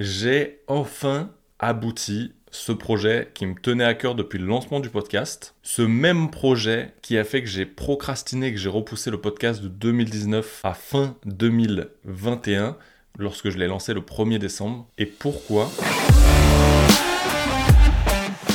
J'ai 0.00 0.58
enfin 0.66 1.30
abouti 1.60 2.32
ce 2.50 2.72
projet 2.72 3.30
qui 3.32 3.46
me 3.46 3.54
tenait 3.54 3.84
à 3.84 3.94
cœur 3.94 4.16
depuis 4.16 4.40
le 4.40 4.46
lancement 4.46 4.80
du 4.80 4.90
podcast. 4.90 5.54
Ce 5.62 5.82
même 5.82 6.32
projet 6.32 6.92
qui 7.00 7.16
a 7.16 7.22
fait 7.22 7.44
que 7.44 7.48
j'ai 7.48 7.64
procrastiné, 7.64 8.52
que 8.52 8.58
j'ai 8.58 8.68
repoussé 8.68 9.12
le 9.12 9.20
podcast 9.20 9.62
de 9.62 9.68
2019 9.68 10.62
à 10.64 10.74
fin 10.74 11.14
2021 11.26 12.76
lorsque 13.20 13.50
je 13.50 13.56
l'ai 13.56 13.68
lancé 13.68 13.94
le 13.94 14.00
1er 14.00 14.38
décembre. 14.38 14.88
Et 14.98 15.06
pourquoi? 15.06 15.70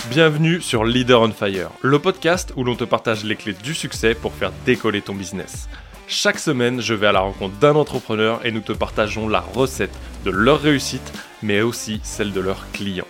Bienvenue 0.10 0.60
sur 0.60 0.84
Leader 0.84 1.22
on 1.22 1.32
Fire, 1.32 1.70
le 1.82 2.00
podcast 2.00 2.52
où 2.58 2.66
l'on 2.66 2.76
te 2.76 2.84
partage 2.84 3.24
les 3.24 3.38
clés 3.38 3.56
du 3.64 3.74
succès 3.74 4.14
pour 4.14 4.34
faire 4.34 4.52
décoller 4.66 5.02
ton 5.02 5.16
business. 5.16 5.70
Chaque 6.12 6.40
semaine, 6.40 6.82
je 6.82 6.96
vais 6.96 7.06
à 7.06 7.12
la 7.12 7.20
rencontre 7.20 7.56
d'un 7.60 7.76
entrepreneur 7.76 8.44
et 8.44 8.52
nous 8.52 8.62
te 8.62 8.72
partageons 8.72 9.30
la 9.30 9.42
recette 9.42 9.96
de 10.26 10.32
leur 10.32 10.60
réussite, 10.60 11.14
mais 11.44 11.62
aussi 11.62 12.00
celle 12.04 12.32
de 12.32 12.40
leurs 12.40 12.70
clients. 12.72 13.06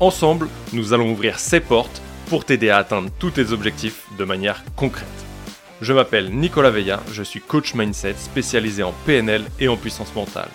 Ensemble, 0.00 0.48
nous 0.72 0.92
allons 0.92 1.12
ouvrir 1.12 1.38
ces 1.38 1.60
portes 1.60 2.02
pour 2.26 2.44
t'aider 2.44 2.70
à 2.70 2.78
atteindre 2.78 3.10
tous 3.18 3.30
tes 3.30 3.52
objectifs 3.52 4.06
de 4.18 4.24
manière 4.24 4.64
concrète. 4.76 5.06
Je 5.80 5.92
m'appelle 5.92 6.30
Nicolas 6.30 6.70
Veilla, 6.70 7.00
je 7.12 7.22
suis 7.22 7.40
coach 7.40 7.74
mindset 7.74 8.14
spécialisé 8.14 8.82
en 8.82 8.94
PNL 9.04 9.44
et 9.58 9.68
en 9.68 9.76
puissance 9.76 10.14
mentale. 10.14 10.48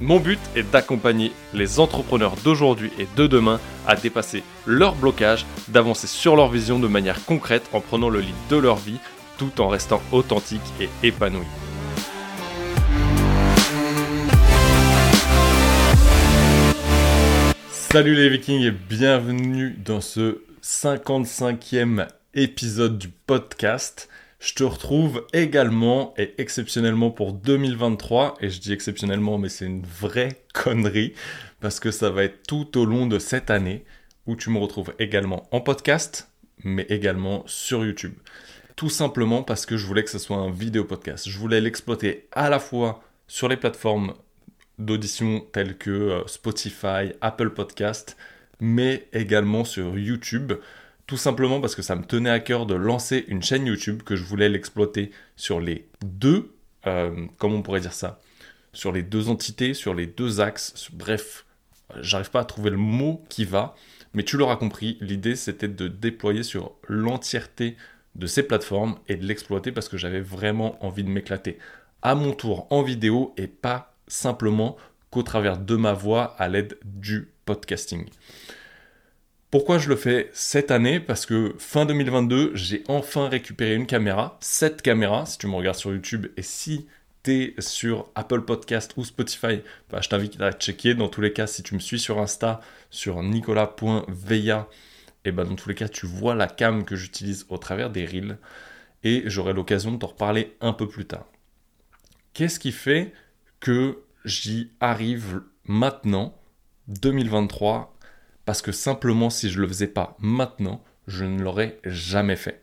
Mon 0.00 0.18
but 0.18 0.40
est 0.56 0.68
d'accompagner 0.70 1.32
les 1.54 1.78
entrepreneurs 1.78 2.34
d'aujourd'hui 2.42 2.90
et 2.98 3.06
de 3.16 3.26
demain 3.26 3.60
à 3.86 3.94
dépasser 3.94 4.42
leurs 4.66 4.94
blocages, 4.94 5.46
d'avancer 5.68 6.06
sur 6.06 6.36
leur 6.36 6.48
vision 6.48 6.78
de 6.78 6.88
manière 6.88 7.24
concrète 7.24 7.68
en 7.72 7.80
prenant 7.80 8.08
le 8.08 8.20
lead 8.20 8.34
de 8.50 8.56
leur 8.56 8.76
vie 8.76 8.98
tout 9.38 9.60
en 9.60 9.68
restant 9.68 10.02
authentique 10.10 10.60
et 10.80 10.88
épanoui. 11.02 11.46
Salut 17.92 18.14
les 18.14 18.30
vikings 18.30 18.62
et 18.62 18.70
bienvenue 18.70 19.72
dans 19.72 20.00
ce 20.00 20.40
55e 20.62 22.08
épisode 22.32 22.96
du 22.96 23.10
podcast. 23.10 24.08
Je 24.40 24.54
te 24.54 24.64
retrouve 24.64 25.26
également 25.34 26.14
et 26.16 26.32
exceptionnellement 26.38 27.10
pour 27.10 27.34
2023 27.34 28.38
et 28.40 28.48
je 28.48 28.60
dis 28.62 28.72
exceptionnellement 28.72 29.36
mais 29.36 29.50
c'est 29.50 29.66
une 29.66 29.84
vraie 29.84 30.42
connerie 30.54 31.12
parce 31.60 31.80
que 31.80 31.90
ça 31.90 32.08
va 32.08 32.24
être 32.24 32.42
tout 32.46 32.78
au 32.78 32.86
long 32.86 33.06
de 33.06 33.18
cette 33.18 33.50
année 33.50 33.84
où 34.26 34.36
tu 34.36 34.48
me 34.48 34.58
retrouves 34.58 34.94
également 34.98 35.46
en 35.50 35.60
podcast 35.60 36.30
mais 36.64 36.86
également 36.88 37.42
sur 37.46 37.84
YouTube. 37.84 38.14
Tout 38.74 38.88
simplement 38.88 39.42
parce 39.42 39.66
que 39.66 39.76
je 39.76 39.86
voulais 39.86 40.02
que 40.02 40.10
ce 40.10 40.18
soit 40.18 40.38
un 40.38 40.50
vidéo 40.50 40.84
podcast. 40.84 41.28
Je 41.28 41.38
voulais 41.38 41.60
l'exploiter 41.60 42.26
à 42.32 42.48
la 42.48 42.58
fois 42.58 43.04
sur 43.28 43.48
les 43.48 43.58
plateformes 43.58 44.14
d'audition 44.84 45.40
telles 45.52 45.76
que 45.76 45.90
euh, 45.90 46.26
Spotify, 46.26 47.12
Apple 47.20 47.50
Podcast, 47.50 48.16
mais 48.60 49.08
également 49.12 49.64
sur 49.64 49.98
YouTube. 49.98 50.52
Tout 51.06 51.16
simplement 51.16 51.60
parce 51.60 51.74
que 51.74 51.82
ça 51.82 51.96
me 51.96 52.04
tenait 52.04 52.30
à 52.30 52.40
cœur 52.40 52.66
de 52.66 52.74
lancer 52.74 53.24
une 53.28 53.42
chaîne 53.42 53.66
YouTube, 53.66 54.02
que 54.02 54.16
je 54.16 54.24
voulais 54.24 54.48
l'exploiter 54.48 55.10
sur 55.36 55.60
les 55.60 55.88
deux, 56.04 56.54
euh, 56.86 57.26
comment 57.38 57.56
on 57.56 57.62
pourrait 57.62 57.80
dire 57.80 57.92
ça, 57.92 58.20
sur 58.72 58.92
les 58.92 59.02
deux 59.02 59.28
entités, 59.28 59.74
sur 59.74 59.94
les 59.94 60.06
deux 60.06 60.40
axes, 60.40 60.88
bref, 60.92 61.44
j'arrive 62.00 62.30
pas 62.30 62.40
à 62.40 62.44
trouver 62.44 62.70
le 62.70 62.76
mot 62.76 63.24
qui 63.28 63.44
va, 63.44 63.74
mais 64.14 64.22
tu 64.22 64.36
l'auras 64.36 64.56
compris, 64.56 64.96
l'idée 65.00 65.36
c'était 65.36 65.68
de 65.68 65.88
déployer 65.88 66.42
sur 66.42 66.72
l'entièreté 66.88 67.76
de 68.14 68.26
ces 68.26 68.42
plateformes 68.42 68.96
et 69.08 69.16
de 69.16 69.26
l'exploiter 69.26 69.72
parce 69.72 69.88
que 69.88 69.96
j'avais 69.96 70.20
vraiment 70.20 70.82
envie 70.84 71.04
de 71.04 71.08
m'éclater. 71.10 71.58
À 72.02 72.14
mon 72.14 72.32
tour 72.32 72.66
en 72.70 72.82
vidéo 72.82 73.32
et 73.36 73.46
pas 73.46 73.91
simplement 74.12 74.76
qu'au 75.10 75.22
travers 75.22 75.58
de 75.58 75.76
ma 75.76 75.92
voix 75.92 76.34
à 76.38 76.48
l'aide 76.48 76.78
du 76.84 77.32
podcasting. 77.44 78.06
Pourquoi 79.50 79.78
je 79.78 79.88
le 79.88 79.96
fais 79.96 80.30
cette 80.32 80.70
année? 80.70 80.98
Parce 80.98 81.26
que 81.26 81.54
fin 81.58 81.84
2022, 81.84 82.52
j'ai 82.54 82.84
enfin 82.88 83.28
récupéré 83.28 83.74
une 83.74 83.86
caméra, 83.86 84.38
cette 84.40 84.80
caméra, 84.80 85.26
si 85.26 85.36
tu 85.38 85.46
me 85.46 85.54
regardes 85.54 85.76
sur 85.76 85.92
YouTube 85.92 86.26
et 86.36 86.42
si 86.42 86.86
tu 87.22 87.32
es 87.32 87.54
sur 87.60 88.08
Apple 88.14 88.42
Podcast 88.42 88.94
ou 88.96 89.04
Spotify, 89.04 89.60
bah, 89.90 90.00
je 90.00 90.08
t'invite 90.08 90.40
à 90.40 90.52
checker. 90.52 90.94
Dans 90.94 91.08
tous 91.08 91.20
les 91.20 91.32
cas, 91.32 91.46
si 91.46 91.62
tu 91.62 91.74
me 91.74 91.80
suis 91.80 91.98
sur 91.98 92.18
Insta, 92.18 92.60
sur 92.90 93.22
nicolas.veilla, 93.22 94.68
et 95.24 95.32
bah 95.32 95.44
dans 95.44 95.54
tous 95.54 95.68
les 95.68 95.74
cas, 95.74 95.88
tu 95.88 96.06
vois 96.06 96.34
la 96.34 96.46
cam 96.46 96.84
que 96.84 96.96
j'utilise 96.96 97.46
au 97.48 97.58
travers 97.58 97.90
des 97.90 98.04
reels 98.06 98.38
et 99.04 99.22
j'aurai 99.26 99.52
l'occasion 99.52 99.92
de 99.92 99.98
t'en 99.98 100.08
reparler 100.08 100.56
un 100.60 100.72
peu 100.72 100.88
plus 100.88 101.04
tard. 101.04 101.26
Qu'est-ce 102.32 102.58
qui 102.58 102.72
fait 102.72 103.12
que 103.62 104.02
j'y 104.24 104.72
arrive 104.80 105.42
maintenant, 105.64 106.36
2023, 106.88 107.96
parce 108.44 108.60
que 108.60 108.72
simplement 108.72 109.30
si 109.30 109.50
je 109.50 109.60
le 109.60 109.68
faisais 109.68 109.86
pas 109.86 110.16
maintenant, 110.18 110.82
je 111.06 111.24
ne 111.24 111.40
l'aurais 111.40 111.78
jamais 111.84 112.36
fait. 112.36 112.60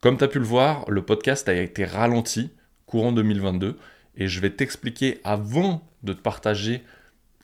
Comme 0.00 0.18
tu 0.18 0.24
as 0.24 0.28
pu 0.28 0.40
le 0.40 0.44
voir, 0.44 0.90
le 0.90 1.02
podcast 1.02 1.48
a 1.48 1.54
été 1.54 1.84
ralenti 1.84 2.50
courant 2.86 3.12
2022 3.12 3.78
et 4.16 4.26
je 4.26 4.40
vais 4.40 4.50
t'expliquer 4.50 5.20
avant 5.22 5.88
de 6.02 6.12
te 6.12 6.20
partager 6.20 6.82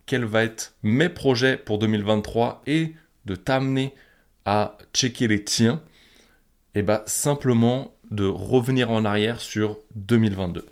quels 0.04 0.24
vont 0.24 0.40
être 0.40 0.74
mes 0.82 1.08
projets 1.08 1.56
pour 1.56 1.78
2023 1.78 2.62
et 2.66 2.94
de 3.26 3.36
t'amener 3.36 3.94
à 4.44 4.76
checker 4.92 5.28
les 5.28 5.44
tiens, 5.44 5.82
et 6.74 6.82
bah 6.82 7.04
simplement 7.06 7.94
de 8.10 8.24
revenir 8.24 8.90
en 8.90 9.04
arrière 9.04 9.40
sur 9.40 9.78
2022. 9.94 10.66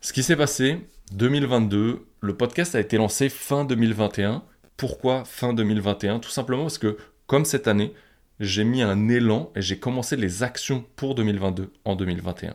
Ce 0.00 0.12
qui 0.12 0.22
s'est 0.22 0.36
passé, 0.36 0.80
2022, 1.12 2.06
le 2.20 2.36
podcast 2.36 2.74
a 2.74 2.80
été 2.80 2.98
lancé 2.98 3.28
fin 3.28 3.64
2021. 3.64 4.42
Pourquoi 4.76 5.24
fin 5.24 5.52
2021 5.52 6.18
Tout 6.18 6.30
simplement 6.30 6.62
parce 6.62 6.78
que, 6.78 6.98
comme 7.26 7.44
cette 7.44 7.66
année, 7.66 7.94
j'ai 8.40 8.64
mis 8.64 8.82
un 8.82 9.08
élan 9.08 9.50
et 9.56 9.62
j'ai 9.62 9.78
commencé 9.78 10.16
les 10.16 10.42
actions 10.42 10.84
pour 10.96 11.14
2022 11.14 11.72
en 11.84 11.96
2021. 11.96 12.54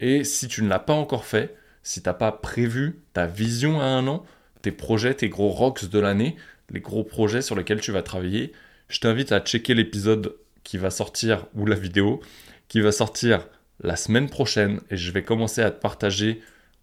Et 0.00 0.24
si 0.24 0.48
tu 0.48 0.62
ne 0.62 0.68
l'as 0.68 0.78
pas 0.78 0.92
encore 0.92 1.24
fait, 1.24 1.56
si 1.82 2.02
tu 2.02 2.08
n'as 2.08 2.14
pas 2.14 2.32
prévu 2.32 3.00
ta 3.14 3.26
vision 3.26 3.80
à 3.80 3.84
un 3.84 4.06
an, 4.06 4.24
tes 4.60 4.72
projets, 4.72 5.14
tes 5.14 5.28
gros 5.28 5.48
rocks 5.48 5.88
de 5.88 5.98
l'année, 5.98 6.36
les 6.70 6.80
gros 6.80 7.04
projets 7.04 7.42
sur 7.42 7.56
lesquels 7.56 7.80
tu 7.80 7.92
vas 7.92 8.02
travailler, 8.02 8.52
je 8.88 9.00
t'invite 9.00 9.32
à 9.32 9.40
checker 9.40 9.74
l'épisode 9.74 10.36
qui 10.62 10.76
va 10.76 10.90
sortir, 10.90 11.46
ou 11.54 11.66
la 11.66 11.76
vidéo, 11.76 12.20
qui 12.68 12.80
va 12.80 12.92
sortir 12.92 13.48
la 13.80 13.96
semaine 13.96 14.28
prochaine, 14.28 14.80
et 14.90 14.96
je 14.96 15.10
vais 15.10 15.24
commencer 15.24 15.62
à 15.62 15.70
te 15.70 15.80
partager 15.80 16.40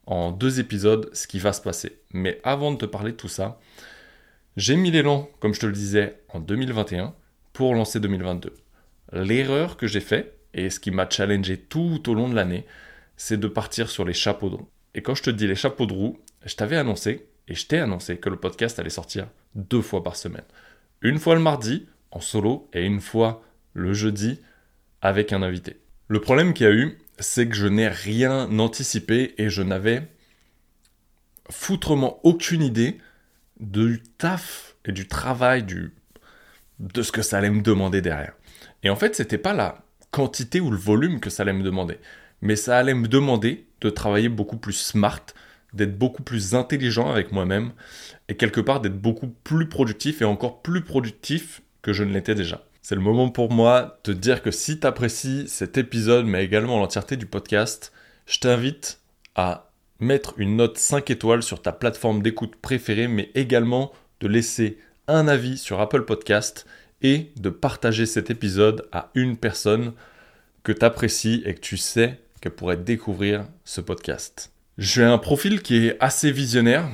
en 0.10 0.32
deux 0.32 0.60
épisodes 0.60 1.10
ce 1.14 1.28
qui 1.28 1.40
va 1.40 1.54
se 1.54 1.62
passer. 1.62 2.00
Mais 2.12 2.42
avant 2.44 2.72
de 2.72 2.78
te 2.78 2.86
parler 2.86 3.12
de 3.12 3.18
tout 3.18 3.28
ça, 3.30 3.60
j'ai 4.58 4.76
mis 4.76 4.92
l'élan, 4.92 5.30
comme 5.40 5.54
je 5.54 5.60
te 5.60 5.68
le 5.68 5.72
disais, 5.72 6.20
en 6.30 6.40
2021 6.40 7.14
pour 7.54 7.76
lancer 7.76 8.00
2022. 8.00 8.54
L'erreur 9.14 9.78
que 9.78 9.88
j'ai 9.88 10.00
faite, 10.02 10.36
et 10.56 10.72
ce 10.72 10.80
qui 10.80 10.90
m'a 10.90 11.08
challengé 11.08 11.58
tout 11.58 12.10
au 12.10 12.16
long 12.16 12.28
de 12.28 12.36
l'année, 12.36 12.66
c'est 13.18 13.40
de 13.40 13.48
partir 13.48 13.90
sur 13.90 14.04
les 14.04 14.14
chapeaux 14.14 14.50
de 14.50 14.56
roue. 14.56 14.70
Et 14.96 15.04
quand 15.04 15.14
je 15.14 15.24
te 15.24 15.30
dis 15.30 15.46
les 15.46 15.56
chapeaux 15.56 15.86
de 15.86 15.94
roue, 15.94 16.20
je 16.44 16.56
t'avais 16.56 16.78
annoncé, 16.78 17.28
et 17.48 17.54
je 17.54 17.68
t'ai 17.68 17.78
annoncé 17.78 18.18
que 18.18 18.30
le 18.30 18.38
podcast 18.38 18.80
allait 18.80 18.90
sortir 18.90 19.28
deux 19.54 19.82
fois 19.82 20.04
par 20.04 20.16
semaine. 20.16 20.44
Une 21.02 21.20
fois 21.20 21.36
le 21.36 21.42
mardi, 21.42 21.88
en 22.10 22.20
solo 22.20 22.68
et 22.74 22.84
une 22.84 23.02
fois 23.02 23.44
le 23.74 23.94
jeudi 23.94 24.42
avec 25.02 25.34
un 25.34 25.44
invité. 25.44 25.78
Le 26.10 26.20
problème 26.20 26.56
qu'il 26.56 26.66
y 26.66 26.70
a 26.70 26.74
eu, 26.74 26.98
c'est 27.20 27.48
que 27.48 27.56
je 27.56 27.68
n'ai 27.68 27.88
rien 27.88 28.58
anticipé 28.58 29.36
et 29.38 29.52
je 29.52 29.62
n'avais 29.62 30.08
foutrement 31.52 32.20
aucune 32.24 32.64
idée 32.64 32.98
du 33.60 34.02
taf 34.18 34.76
et 34.86 34.92
du 34.92 35.08
travail 35.08 35.64
de 36.80 37.02
ce 37.04 37.12
que 37.12 37.22
ça 37.22 37.38
allait 37.38 37.52
me 37.52 37.62
demander 37.62 38.02
derrière. 38.02 38.34
Et 38.82 38.90
en 38.90 38.96
fait, 38.96 39.16
c'était 39.16 39.38
pas 39.38 39.54
la 39.54 39.84
quantité 40.10 40.60
ou 40.60 40.72
le 40.72 40.78
volume 40.78 41.20
que 41.20 41.30
ça 41.30 41.44
allait 41.44 41.54
me 41.54 41.62
demander, 41.62 42.00
mais 42.42 42.56
ça 42.56 42.80
allait 42.80 42.96
me 42.96 43.08
demander 43.08 43.68
de 43.82 43.92
travailler 43.92 44.30
beaucoup 44.30 44.58
plus 44.58 44.74
smart, 44.74 45.24
d'être 45.74 45.96
beaucoup 45.96 46.24
plus 46.24 46.56
intelligent 46.56 47.12
avec 47.12 47.32
moi-même 47.32 47.72
et 48.30 48.36
quelque 48.36 48.62
part 48.62 48.82
d'être 48.82 49.00
beaucoup 49.00 49.28
plus 49.28 49.70
productif 49.70 50.24
et 50.24 50.26
encore 50.26 50.64
plus 50.64 50.82
productif 50.82 51.62
que 51.84 51.94
je 51.94 52.04
ne 52.04 52.12
l'étais 52.12 52.34
déjà. 52.34 52.66
C'est 52.90 52.96
le 52.96 53.02
moment 53.02 53.30
pour 53.30 53.52
moi 53.52 54.00
de 54.04 54.14
te 54.14 54.18
dire 54.18 54.42
que 54.42 54.50
si 54.50 54.80
tu 54.80 54.88
apprécies 54.88 55.48
cet 55.48 55.78
épisode, 55.78 56.26
mais 56.26 56.44
également 56.44 56.80
l'entièreté 56.80 57.18
du 57.18 57.28
podcast, 57.28 57.94
je 58.26 58.40
t'invite 58.40 59.00
à 59.36 59.70
mettre 60.00 60.34
une 60.38 60.56
note 60.56 60.80
5 60.80 61.08
étoiles 61.12 61.44
sur 61.44 61.62
ta 61.62 61.72
plateforme 61.72 62.24
d'écoute 62.24 62.56
préférée, 62.56 63.08
mais 63.08 63.30
également 63.36 63.92
de 64.22 64.28
laisser 64.28 64.80
un 65.08 65.28
avis 65.28 65.60
sur 65.60 65.80
Apple 65.80 66.04
Podcast 66.04 66.66
et 67.04 67.30
de 67.36 67.52
partager 67.52 68.08
cet 68.08 68.32
épisode 68.32 68.90
à 68.92 69.12
une 69.14 69.38
personne 69.38 69.94
que 70.64 70.72
tu 70.72 70.84
apprécies 70.84 71.44
et 71.46 71.54
que 71.54 71.60
tu 71.60 71.78
sais 71.78 72.20
qu'elle 72.42 72.56
pourrait 72.56 72.76
découvrir 72.78 73.46
ce 73.66 73.82
podcast. 73.82 74.52
J'ai 74.80 75.04
un 75.04 75.20
profil 75.20 75.62
qui 75.62 75.86
est 75.86 75.98
assez 76.00 76.32
visionnaire. 76.32 76.90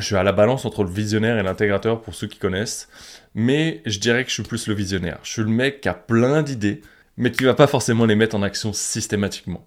Je 0.00 0.06
suis 0.06 0.16
à 0.16 0.22
la 0.22 0.32
balance 0.32 0.64
entre 0.64 0.82
le 0.82 0.90
visionnaire 0.90 1.38
et 1.38 1.42
l'intégrateur 1.42 2.00
pour 2.00 2.14
ceux 2.14 2.26
qui 2.26 2.38
connaissent 2.38 2.88
mais 3.34 3.82
je 3.86 3.98
dirais 3.98 4.24
que 4.24 4.30
je 4.30 4.34
suis 4.34 4.42
plus 4.42 4.66
le 4.66 4.74
visionnaire. 4.74 5.18
Je 5.22 5.30
suis 5.30 5.42
le 5.42 5.48
mec 5.48 5.80
qui 5.80 5.88
a 5.88 5.94
plein 5.94 6.42
d'idées, 6.42 6.80
mais 7.16 7.30
qui 7.30 7.44
va 7.44 7.54
pas 7.54 7.66
forcément 7.66 8.06
les 8.06 8.14
mettre 8.14 8.36
en 8.36 8.42
action 8.42 8.72
systématiquement. 8.72 9.66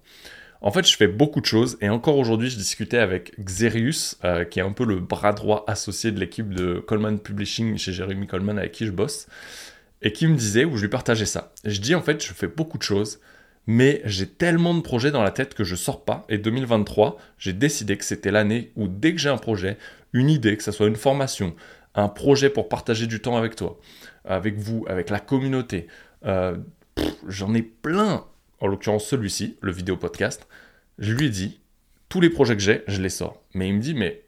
En 0.60 0.70
fait, 0.70 0.88
je 0.88 0.96
fais 0.96 1.08
beaucoup 1.08 1.40
de 1.40 1.46
choses 1.46 1.76
et 1.80 1.88
encore 1.88 2.16
aujourd'hui, 2.16 2.48
je 2.48 2.56
discutais 2.56 2.98
avec 2.98 3.38
Xerius, 3.38 4.16
euh, 4.24 4.44
qui 4.44 4.60
est 4.60 4.62
un 4.62 4.72
peu 4.72 4.84
le 4.84 4.96
bras 4.96 5.32
droit 5.32 5.64
associé 5.66 6.10
de 6.10 6.18
l'équipe 6.18 6.54
de 6.54 6.78
Coleman 6.78 7.18
Publishing 7.18 7.76
chez 7.76 7.92
Jeremy 7.92 8.26
Coleman 8.26 8.58
avec 8.58 8.72
qui 8.72 8.86
je 8.86 8.90
bosse, 8.90 9.26
et 10.00 10.12
qui 10.12 10.26
me 10.26 10.36
disait, 10.36 10.64
où 10.64 10.76
je 10.76 10.82
lui 10.82 10.88
partageais 10.88 11.26
ça. 11.26 11.52
Je 11.64 11.80
dis 11.80 11.94
en 11.94 12.02
fait, 12.02 12.24
je 12.24 12.32
fais 12.32 12.46
beaucoup 12.46 12.78
de 12.78 12.82
choses, 12.82 13.20
mais 13.66 14.02
j'ai 14.04 14.26
tellement 14.26 14.74
de 14.74 14.80
projets 14.80 15.10
dans 15.10 15.22
la 15.22 15.30
tête 15.30 15.54
que 15.54 15.64
je 15.64 15.74
sors 15.74 16.04
pas. 16.04 16.24
Et 16.28 16.38
2023, 16.38 17.18
j'ai 17.38 17.52
décidé 17.52 17.96
que 17.96 18.04
c'était 18.04 18.30
l'année 18.30 18.72
où 18.76 18.88
dès 18.88 19.12
que 19.12 19.18
j'ai 19.20 19.30
un 19.30 19.38
projet, 19.38 19.78
une 20.14 20.30
idée, 20.30 20.56
que 20.56 20.62
ce 20.62 20.72
soit 20.72 20.86
une 20.86 20.96
formation, 20.96 21.54
un 21.94 22.08
projet 22.08 22.48
pour 22.48 22.70
partager 22.70 23.06
du 23.06 23.20
temps 23.20 23.36
avec 23.36 23.56
toi, 23.56 23.78
avec 24.24 24.56
vous, 24.56 24.86
avec 24.88 25.10
la 25.10 25.20
communauté, 25.20 25.88
euh, 26.24 26.56
j'en 27.28 27.52
ai 27.52 27.62
plein 27.62 28.24
en 28.60 28.66
l'occurrence 28.66 29.06
celui-ci, 29.06 29.58
le 29.60 29.72
vidéo 29.72 29.98
podcast, 29.98 30.46
je 30.98 31.12
lui 31.12 31.26
ai 31.26 31.30
dit, 31.30 31.60
tous 32.08 32.20
les 32.20 32.30
projets 32.30 32.56
que 32.56 32.62
j'ai, 32.62 32.84
je 32.86 33.02
les 33.02 33.08
sors. 33.10 33.42
Mais 33.52 33.68
il 33.68 33.74
me 33.74 33.80
dit, 33.80 33.94
mais 33.94 34.22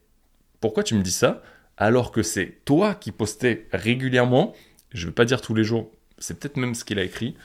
pourquoi 0.61 0.83
tu 0.83 0.95
me 0.95 1.03
dis 1.03 1.13
ça 1.13 1.43
alors 1.79 2.11
que 2.11 2.23
c'est 2.23 2.65
toi 2.65 2.95
qui 2.95 3.13
postais 3.13 3.67
régulièrement, 3.71 4.55
je 4.93 5.03
ne 5.03 5.07
veux 5.09 5.15
pas 5.15 5.27
dire 5.27 5.43
tous 5.43 5.55
les 5.55 5.63
jours, 5.63 5.91
c'est 6.19 6.39
peut-être 6.39 6.57
même 6.57 6.75
ce 6.75 6.85
qu'il 6.85 6.99
a 6.99 7.05
écrit, 7.05 7.37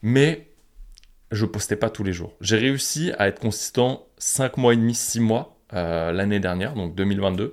mais 0.00 0.48
je 1.30 1.44
postais 1.44 1.76
pas 1.76 1.90
tous 1.90 2.02
les 2.02 2.14
jours. 2.14 2.34
J'ai 2.40 2.56
réussi 2.56 3.12
à 3.18 3.28
être 3.28 3.38
consistant 3.38 4.06
5 4.16 4.56
mois 4.56 4.72
et 4.72 4.76
demi, 4.76 4.94
6 4.94 5.20
mois 5.20 5.59
euh, 5.74 6.12
l'année 6.12 6.40
dernière, 6.40 6.74
donc 6.74 6.94
2022. 6.94 7.52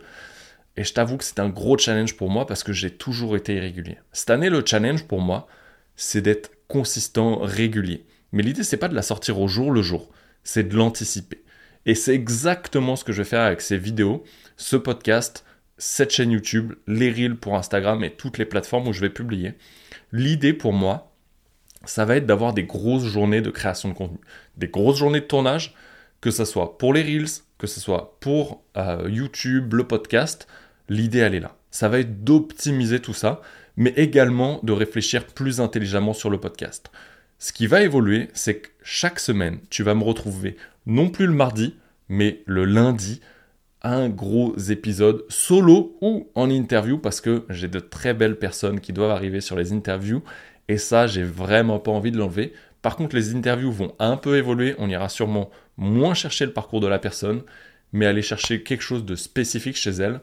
Et 0.75 0.83
je 0.83 0.93
t'avoue 0.93 1.17
que 1.17 1.23
c'est 1.23 1.39
un 1.39 1.49
gros 1.49 1.77
challenge 1.77 2.15
pour 2.15 2.29
moi 2.29 2.45
parce 2.45 2.63
que 2.63 2.73
j'ai 2.73 2.91
toujours 2.91 3.35
été 3.35 3.55
irrégulier. 3.55 3.97
Cette 4.11 4.29
année, 4.29 4.49
le 4.49 4.63
challenge 4.65 5.05
pour 5.05 5.21
moi, 5.21 5.47
c'est 5.95 6.21
d'être 6.21 6.51
consistant, 6.67 7.39
régulier. 7.39 8.05
Mais 8.31 8.43
l'idée, 8.43 8.63
c'est 8.63 8.77
pas 8.77 8.87
de 8.87 8.95
la 8.95 9.01
sortir 9.01 9.39
au 9.39 9.47
jour 9.47 9.71
le 9.71 9.81
jour, 9.81 10.09
c'est 10.43 10.67
de 10.67 10.75
l'anticiper. 10.75 11.43
Et 11.85 11.95
c'est 11.95 12.13
exactement 12.13 12.95
ce 12.95 13.03
que 13.03 13.13
je 13.13 13.21
vais 13.21 13.29
faire 13.29 13.41
avec 13.41 13.61
ces 13.61 13.77
vidéos, 13.77 14.23
ce 14.57 14.75
podcast, 14.75 15.45
cette 15.77 16.11
chaîne 16.11 16.31
YouTube, 16.31 16.73
les 16.85 17.11
reels 17.11 17.37
pour 17.37 17.55
Instagram 17.55 18.03
et 18.03 18.11
toutes 18.11 18.37
les 18.37 18.45
plateformes 18.45 18.87
où 18.87 18.93
je 18.93 19.01
vais 19.01 19.09
publier. 19.09 19.53
L'idée 20.11 20.53
pour 20.53 20.73
moi, 20.73 21.13
ça 21.85 22.05
va 22.05 22.17
être 22.17 22.25
d'avoir 22.25 22.53
des 22.53 22.63
grosses 22.63 23.05
journées 23.05 23.41
de 23.41 23.49
création 23.49 23.89
de 23.89 23.93
contenu, 23.93 24.19
des 24.57 24.67
grosses 24.67 24.97
journées 24.97 25.21
de 25.21 25.25
tournage, 25.25 25.75
que 26.19 26.31
ce 26.31 26.45
soit 26.45 26.77
pour 26.77 26.93
les 26.93 27.03
reels, 27.03 27.27
que 27.57 27.67
ce 27.67 27.79
soit 27.79 28.17
pour 28.19 28.63
euh, 28.77 29.07
YouTube, 29.09 29.73
le 29.73 29.85
podcast. 29.85 30.47
L'idée, 30.89 31.19
elle 31.19 31.35
est 31.35 31.39
là. 31.39 31.55
Ça 31.71 31.89
va 31.89 31.99
être 31.99 32.23
d'optimiser 32.23 32.99
tout 32.99 33.13
ça, 33.13 33.41
mais 33.75 33.93
également 33.97 34.59
de 34.63 34.71
réfléchir 34.71 35.25
plus 35.25 35.59
intelligemment 35.59 36.13
sur 36.13 36.29
le 36.29 36.39
podcast. 36.39 36.91
Ce 37.39 37.53
qui 37.53 37.67
va 37.67 37.81
évoluer, 37.81 38.29
c'est 38.33 38.57
que 38.57 38.69
chaque 38.83 39.19
semaine, 39.19 39.59
tu 39.69 39.83
vas 39.83 39.93
me 39.93 40.03
retrouver 40.03 40.57
non 40.85 41.09
plus 41.09 41.27
le 41.27 41.33
mardi, 41.33 41.75
mais 42.09 42.41
le 42.45 42.65
lundi, 42.65 43.21
un 43.83 44.09
gros 44.09 44.55
épisode 44.57 45.23
solo 45.29 45.97
ou 46.01 46.29
en 46.33 46.49
interview 46.49 46.97
parce 46.97 47.21
que 47.21 47.45
j'ai 47.49 47.67
de 47.67 47.79
très 47.79 48.13
belles 48.13 48.39
personnes 48.39 48.79
qui 48.79 48.91
doivent 48.91 49.11
arriver 49.11 49.39
sur 49.39 49.55
les 49.55 49.71
interviews 49.71 50.23
et 50.69 50.77
ça, 50.77 51.07
j'ai 51.07 51.23
vraiment 51.23 51.79
pas 51.79 51.91
envie 51.91 52.11
de 52.11 52.17
l'enlever. 52.17 52.53
Par 52.87 52.95
contre, 52.95 53.17
les 53.17 53.35
interviews 53.35 53.69
vont 53.69 53.93
un 53.99 54.15
peu 54.15 54.37
évoluer. 54.37 54.73
On 54.77 54.89
ira 54.89 55.09
sûrement 55.09 55.49
moins 55.75 56.13
chercher 56.13 56.45
le 56.45 56.53
parcours 56.53 56.79
de 56.79 56.87
la 56.87 56.99
personne, 56.99 57.41
mais 57.91 58.05
aller 58.05 58.21
chercher 58.21 58.63
quelque 58.63 58.81
chose 58.81 59.03
de 59.03 59.15
spécifique 59.15 59.75
chez 59.75 59.89
elle. 59.89 60.21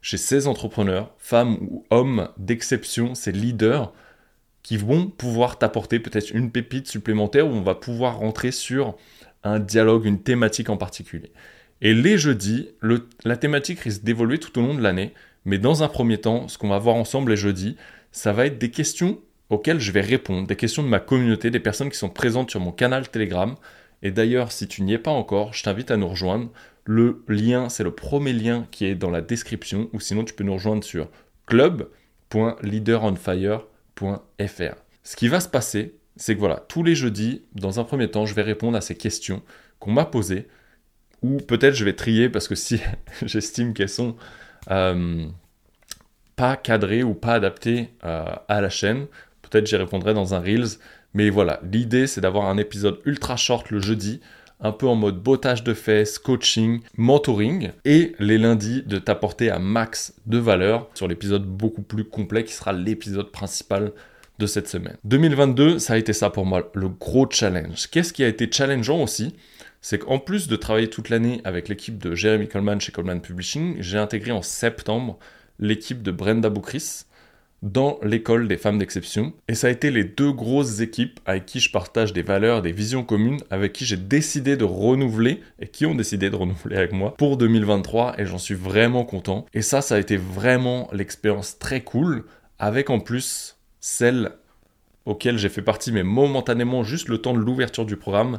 Chez 0.00 0.16
ces 0.16 0.46
entrepreneurs, 0.46 1.12
femmes 1.18 1.58
ou 1.60 1.84
hommes 1.90 2.30
d'exception, 2.38 3.14
ces 3.14 3.30
leaders, 3.30 3.92
qui 4.62 4.78
vont 4.78 5.06
pouvoir 5.06 5.58
t'apporter 5.58 5.98
peut-être 5.98 6.30
une 6.30 6.50
pépite 6.50 6.88
supplémentaire 6.88 7.46
où 7.46 7.50
on 7.50 7.60
va 7.60 7.74
pouvoir 7.74 8.16
rentrer 8.16 8.52
sur 8.52 8.96
un 9.44 9.58
dialogue, 9.58 10.06
une 10.06 10.22
thématique 10.22 10.70
en 10.70 10.78
particulier. 10.78 11.30
Et 11.82 11.92
les 11.92 12.16
jeudis, 12.16 12.70
la 13.22 13.36
thématique 13.36 13.80
risque 13.80 14.02
d'évoluer 14.02 14.38
tout 14.38 14.58
au 14.58 14.62
long 14.62 14.74
de 14.74 14.80
l'année, 14.80 15.12
mais 15.44 15.58
dans 15.58 15.82
un 15.82 15.88
premier 15.88 16.16
temps, 16.16 16.48
ce 16.48 16.56
qu'on 16.56 16.70
va 16.70 16.78
voir 16.78 16.96
ensemble 16.96 17.32
les 17.32 17.36
jeudis, 17.36 17.76
ça 18.12 18.32
va 18.32 18.46
être 18.46 18.56
des 18.56 18.70
questions 18.70 19.20
auxquelles 19.50 19.80
je 19.80 19.92
vais 19.92 20.00
répondre, 20.00 20.46
des 20.46 20.56
questions 20.56 20.82
de 20.82 20.88
ma 20.88 21.00
communauté, 21.00 21.50
des 21.50 21.60
personnes 21.60 21.90
qui 21.90 21.98
sont 21.98 22.08
présentes 22.08 22.50
sur 22.50 22.60
mon 22.60 22.72
canal 22.72 23.08
Telegram. 23.08 23.54
Et 24.02 24.10
d'ailleurs, 24.10 24.52
si 24.52 24.68
tu 24.68 24.82
n'y 24.82 24.94
es 24.94 24.98
pas 24.98 25.10
encore, 25.10 25.52
je 25.52 25.62
t'invite 25.62 25.90
à 25.90 25.96
nous 25.96 26.08
rejoindre. 26.08 26.50
Le 26.84 27.22
lien, 27.28 27.68
c'est 27.68 27.84
le 27.84 27.92
premier 27.92 28.32
lien 28.32 28.66
qui 28.70 28.86
est 28.86 28.94
dans 28.94 29.10
la 29.10 29.20
description, 29.20 29.90
ou 29.92 30.00
sinon 30.00 30.24
tu 30.24 30.34
peux 30.34 30.44
nous 30.44 30.54
rejoindre 30.54 30.82
sur 30.82 31.08
club.leaderonfire.com 31.46 33.72
ce 35.04 35.16
qui 35.16 35.28
va 35.28 35.40
se 35.40 35.48
passer, 35.48 35.94
c'est 36.16 36.34
que 36.34 36.40
voilà, 36.40 36.64
tous 36.68 36.82
les 36.82 36.94
jeudis, 36.94 37.42
dans 37.54 37.80
un 37.80 37.84
premier 37.84 38.10
temps, 38.10 38.26
je 38.26 38.34
vais 38.34 38.42
répondre 38.42 38.76
à 38.76 38.80
ces 38.80 38.96
questions 38.96 39.42
qu'on 39.78 39.92
m'a 39.92 40.04
posées, 40.04 40.48
ou 41.22 41.38
peut-être 41.38 41.74
je 41.74 41.84
vais 41.84 41.94
trier 41.94 42.28
parce 42.28 42.48
que 42.48 42.54
si 42.54 42.80
j'estime 43.22 43.74
qu'elles 43.74 43.88
sont 43.88 44.16
euh, 44.70 45.26
pas 46.36 46.56
cadrées 46.56 47.02
ou 47.02 47.14
pas 47.14 47.34
adaptées 47.34 47.90
euh, 48.04 48.24
à 48.48 48.60
la 48.60 48.70
chaîne, 48.70 49.06
peut-être 49.52 49.66
j'y 49.66 49.76
répondrai 49.76 50.14
dans 50.14 50.34
un 50.34 50.40
Reels. 50.40 50.78
Mais 51.14 51.30
voilà, 51.30 51.60
l'idée 51.70 52.06
c'est 52.06 52.20
d'avoir 52.20 52.48
un 52.48 52.56
épisode 52.56 52.98
ultra 53.04 53.36
short 53.36 53.70
le 53.70 53.80
jeudi, 53.80 54.20
un 54.60 54.72
peu 54.72 54.86
en 54.86 54.94
mode 54.94 55.22
bottage 55.22 55.62
de 55.62 55.74
fesses, 55.74 56.18
coaching, 56.18 56.80
mentoring, 56.96 57.70
et 57.84 58.14
les 58.18 58.38
lundis 58.38 58.82
de 58.82 58.98
t'apporter 58.98 59.50
un 59.50 59.58
max 59.58 60.14
de 60.26 60.38
valeur 60.38 60.88
sur 60.94 61.08
l'épisode 61.08 61.44
beaucoup 61.44 61.82
plus 61.82 62.04
complet 62.04 62.44
qui 62.44 62.54
sera 62.54 62.72
l'épisode 62.72 63.30
principal 63.30 63.92
de 64.38 64.46
cette 64.46 64.68
semaine. 64.68 64.96
2022, 65.04 65.78
ça 65.78 65.94
a 65.94 65.98
été 65.98 66.12
ça 66.12 66.30
pour 66.30 66.46
moi, 66.46 66.70
le 66.74 66.88
gros 66.88 67.28
challenge. 67.30 67.88
Qu'est-ce 67.90 68.12
qui 68.12 68.24
a 68.24 68.28
été 68.28 68.50
challengeant 68.50 69.02
aussi 69.02 69.34
c'est 69.84 69.98
qu'en 69.98 70.20
plus 70.20 70.46
de 70.46 70.54
travailler 70.54 70.88
toute 70.88 71.08
l'année 71.08 71.40
avec 71.42 71.68
l'équipe 71.68 71.98
de 71.98 72.14
Jeremy 72.14 72.46
Coleman 72.46 72.80
chez 72.80 72.92
Coleman 72.92 73.20
Publishing, 73.20 73.78
j'ai 73.80 73.98
intégré 73.98 74.30
en 74.30 74.40
septembre 74.40 75.18
l'équipe 75.58 76.02
de 76.04 76.12
Brenda 76.12 76.50
Boukris, 76.50 77.04
dans 77.62 77.98
l'école 78.02 78.48
des 78.48 78.56
femmes 78.56 78.78
d'exception. 78.78 79.32
Et 79.46 79.54
ça 79.54 79.68
a 79.68 79.70
été 79.70 79.90
les 79.90 80.04
deux 80.04 80.32
grosses 80.32 80.80
équipes 80.80 81.20
avec 81.24 81.46
qui 81.46 81.60
je 81.60 81.70
partage 81.70 82.12
des 82.12 82.22
valeurs, 82.22 82.60
des 82.60 82.72
visions 82.72 83.04
communes, 83.04 83.40
avec 83.50 83.72
qui 83.72 83.84
j'ai 83.84 83.96
décidé 83.96 84.56
de 84.56 84.64
renouveler 84.64 85.40
et 85.60 85.68
qui 85.68 85.86
ont 85.86 85.94
décidé 85.94 86.28
de 86.28 86.36
renouveler 86.36 86.76
avec 86.76 86.92
moi 86.92 87.14
pour 87.16 87.36
2023 87.36 88.18
et 88.18 88.26
j'en 88.26 88.38
suis 88.38 88.54
vraiment 88.54 89.04
content. 89.04 89.46
Et 89.54 89.62
ça, 89.62 89.80
ça 89.80 89.94
a 89.94 89.98
été 89.98 90.16
vraiment 90.16 90.88
l'expérience 90.92 91.58
très 91.58 91.82
cool 91.82 92.24
avec 92.58 92.90
en 92.90 92.98
plus 92.98 93.56
celle 93.78 94.32
auquel 95.04 95.38
j'ai 95.38 95.48
fait 95.48 95.62
partie, 95.62 95.92
mais 95.92 96.02
momentanément 96.02 96.82
juste 96.82 97.08
le 97.08 97.18
temps 97.18 97.34
de 97.34 97.38
l'ouverture 97.38 97.86
du 97.86 97.96
programme 97.96 98.38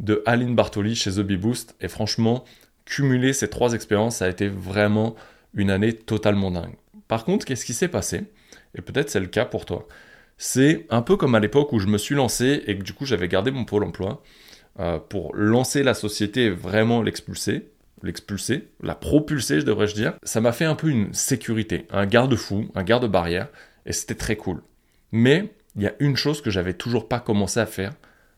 de 0.00 0.22
Aline 0.26 0.54
Bartoli 0.54 0.94
chez 0.94 1.12
The 1.12 1.20
Bee 1.20 1.36
Boost. 1.36 1.74
Et 1.80 1.88
franchement, 1.88 2.44
cumuler 2.84 3.32
ces 3.32 3.48
trois 3.48 3.74
expériences, 3.74 4.16
ça 4.16 4.26
a 4.26 4.28
été 4.28 4.48
vraiment 4.48 5.14
une 5.54 5.70
année 5.70 5.92
totalement 5.92 6.50
dingue. 6.50 6.74
Par 7.08 7.24
contre, 7.24 7.44
qu'est-ce 7.44 7.64
qui 7.64 7.74
s'est 7.74 7.88
passé? 7.88 8.24
Et 8.74 8.82
peut-être 8.82 9.10
c'est 9.10 9.20
le 9.20 9.26
cas 9.26 9.44
pour 9.44 9.64
toi. 9.66 9.86
C'est 10.38 10.86
un 10.90 11.02
peu 11.02 11.16
comme 11.16 11.34
à 11.34 11.40
l'époque 11.40 11.72
où 11.72 11.78
je 11.78 11.86
me 11.86 11.98
suis 11.98 12.14
lancé 12.14 12.62
et 12.66 12.76
que 12.76 12.82
du 12.82 12.92
coup 12.92 13.06
j'avais 13.06 13.28
gardé 13.28 13.50
mon 13.50 13.64
pôle 13.64 13.84
emploi 13.84 14.22
euh, 14.80 14.98
pour 14.98 15.34
lancer 15.34 15.82
la 15.82 15.94
société 15.94 16.44
et 16.46 16.50
vraiment 16.50 17.02
l'expulser, 17.02 17.68
l'expulser, 18.02 18.68
la 18.82 18.94
propulser, 18.94 19.60
je 19.60 19.66
devrais 19.66 19.86
dire. 19.86 20.14
Ça 20.22 20.40
m'a 20.40 20.52
fait 20.52 20.64
un 20.64 20.74
peu 20.74 20.88
une 20.88 21.12
sécurité, 21.12 21.86
un 21.90 22.06
garde-fou, 22.06 22.70
un 22.74 22.82
garde-barrière, 22.82 23.48
et 23.86 23.92
c'était 23.92 24.14
très 24.14 24.36
cool. 24.36 24.62
Mais 25.12 25.52
il 25.76 25.82
y 25.82 25.86
a 25.86 25.94
une 26.00 26.16
chose 26.16 26.42
que 26.42 26.50
j'avais 26.50 26.74
toujours 26.74 27.08
pas 27.08 27.20
commencé 27.20 27.60
à 27.60 27.66
faire, 27.66 27.92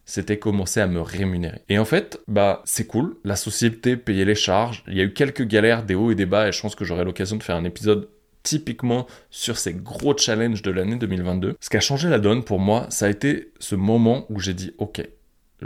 c'était 0.04 0.38
commencer 0.38 0.80
à 0.80 0.86
me 0.86 1.00
rémunérer. 1.00 1.62
Et 1.68 1.78
en 1.78 1.84
fait, 1.84 2.20
bah 2.28 2.62
c'est 2.64 2.86
cool, 2.86 3.16
la 3.24 3.36
société 3.36 3.96
payait 3.96 4.24
les 4.24 4.34
charges, 4.34 4.84
il 4.88 4.94
y 4.94 5.00
a 5.00 5.04
eu 5.04 5.12
quelques 5.12 5.44
galères, 5.46 5.84
des 5.84 5.94
hauts 5.94 6.10
et 6.10 6.14
des 6.14 6.26
bas, 6.26 6.48
et 6.48 6.52
je 6.52 6.60
pense 6.60 6.74
que 6.74 6.84
j'aurai 6.84 7.04
l'occasion 7.04 7.36
de 7.36 7.42
faire 7.42 7.56
un 7.56 7.64
épisode 7.64 8.08
typiquement 8.44 9.08
sur 9.30 9.58
ces 9.58 9.74
gros 9.74 10.16
challenges 10.16 10.62
de 10.62 10.70
l'année 10.70 10.94
2022. 10.94 11.56
Ce 11.60 11.68
qui 11.68 11.76
a 11.76 11.80
changé 11.80 12.08
la 12.08 12.20
donne 12.20 12.44
pour 12.44 12.60
moi, 12.60 12.86
ça 12.90 13.06
a 13.06 13.10
été 13.10 13.52
ce 13.58 13.74
moment 13.74 14.26
où 14.28 14.38
j'ai 14.38 14.54
dit, 14.54 14.72
ok, 14.78 15.02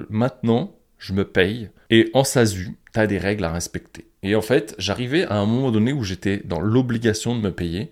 maintenant, 0.08 0.74
je 0.96 1.12
me 1.12 1.24
paye. 1.24 1.68
Et 1.90 2.10
en 2.14 2.24
SASU, 2.24 2.78
tu 2.94 3.00
as 3.00 3.06
des 3.06 3.18
règles 3.18 3.44
à 3.44 3.52
respecter. 3.52 4.06
Et 4.22 4.34
en 4.34 4.40
fait, 4.40 4.74
j'arrivais 4.78 5.24
à 5.26 5.34
un 5.34 5.46
moment 5.46 5.70
donné 5.70 5.92
où 5.92 6.02
j'étais 6.02 6.38
dans 6.44 6.60
l'obligation 6.60 7.36
de 7.36 7.42
me 7.42 7.52
payer. 7.52 7.90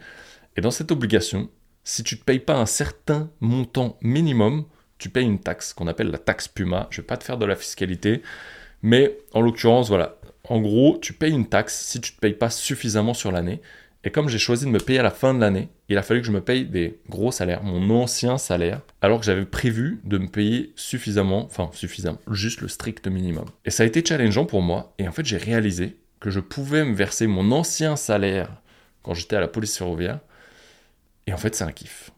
Et 0.56 0.60
dans 0.60 0.70
cette 0.70 0.90
obligation, 0.90 1.50
si 1.84 2.02
tu 2.02 2.16
ne 2.16 2.20
payes 2.20 2.40
pas 2.40 2.56
un 2.56 2.66
certain 2.66 3.30
montant 3.40 3.98
minimum, 4.00 4.64
tu 4.98 5.10
payes 5.10 5.26
une 5.26 5.40
taxe 5.40 5.72
qu'on 5.72 5.86
appelle 5.86 6.10
la 6.10 6.18
taxe 6.18 6.48
Puma. 6.48 6.88
Je 6.90 7.00
ne 7.00 7.02
vais 7.02 7.06
pas 7.06 7.16
te 7.16 7.24
faire 7.24 7.38
de 7.38 7.46
la 7.46 7.56
fiscalité, 7.56 8.22
mais 8.82 9.18
en 9.32 9.40
l'occurrence, 9.40 9.88
voilà. 9.88 10.18
En 10.48 10.60
gros, 10.60 10.98
tu 10.98 11.12
payes 11.12 11.32
une 11.32 11.48
taxe 11.48 11.78
si 11.80 12.00
tu 12.00 12.12
ne 12.12 12.16
te 12.16 12.20
payes 12.20 12.34
pas 12.34 12.50
suffisamment 12.50 13.14
sur 13.14 13.32
l'année. 13.32 13.60
Et 14.06 14.12
comme 14.12 14.28
j'ai 14.28 14.38
choisi 14.38 14.66
de 14.66 14.70
me 14.70 14.78
payer 14.78 15.00
à 15.00 15.02
la 15.02 15.10
fin 15.10 15.34
de 15.34 15.40
l'année, 15.40 15.68
il 15.88 15.98
a 15.98 16.02
fallu 16.04 16.20
que 16.20 16.28
je 16.28 16.32
me 16.32 16.40
paye 16.40 16.64
des 16.64 17.00
gros 17.10 17.32
salaires, 17.32 17.64
mon 17.64 17.90
ancien 17.90 18.38
salaire, 18.38 18.82
alors 19.02 19.18
que 19.18 19.26
j'avais 19.26 19.44
prévu 19.44 20.00
de 20.04 20.16
me 20.16 20.28
payer 20.28 20.72
suffisamment, 20.76 21.44
enfin 21.46 21.70
suffisamment, 21.72 22.20
juste 22.30 22.60
le 22.60 22.68
strict 22.68 23.08
minimum. 23.08 23.46
Et 23.64 23.70
ça 23.72 23.82
a 23.82 23.86
été 23.86 24.04
challengeant 24.06 24.44
pour 24.44 24.62
moi, 24.62 24.94
et 24.98 25.08
en 25.08 25.12
fait 25.12 25.26
j'ai 25.26 25.38
réalisé 25.38 25.96
que 26.20 26.30
je 26.30 26.38
pouvais 26.38 26.84
me 26.84 26.94
verser 26.94 27.26
mon 27.26 27.50
ancien 27.50 27.96
salaire 27.96 28.62
quand 29.02 29.12
j'étais 29.12 29.34
à 29.34 29.40
la 29.40 29.48
police 29.48 29.76
ferroviaire, 29.76 30.20
et 31.26 31.32
en 31.32 31.36
fait 31.36 31.56
c'est 31.56 31.64
un 31.64 31.72
kiff. 31.72 32.12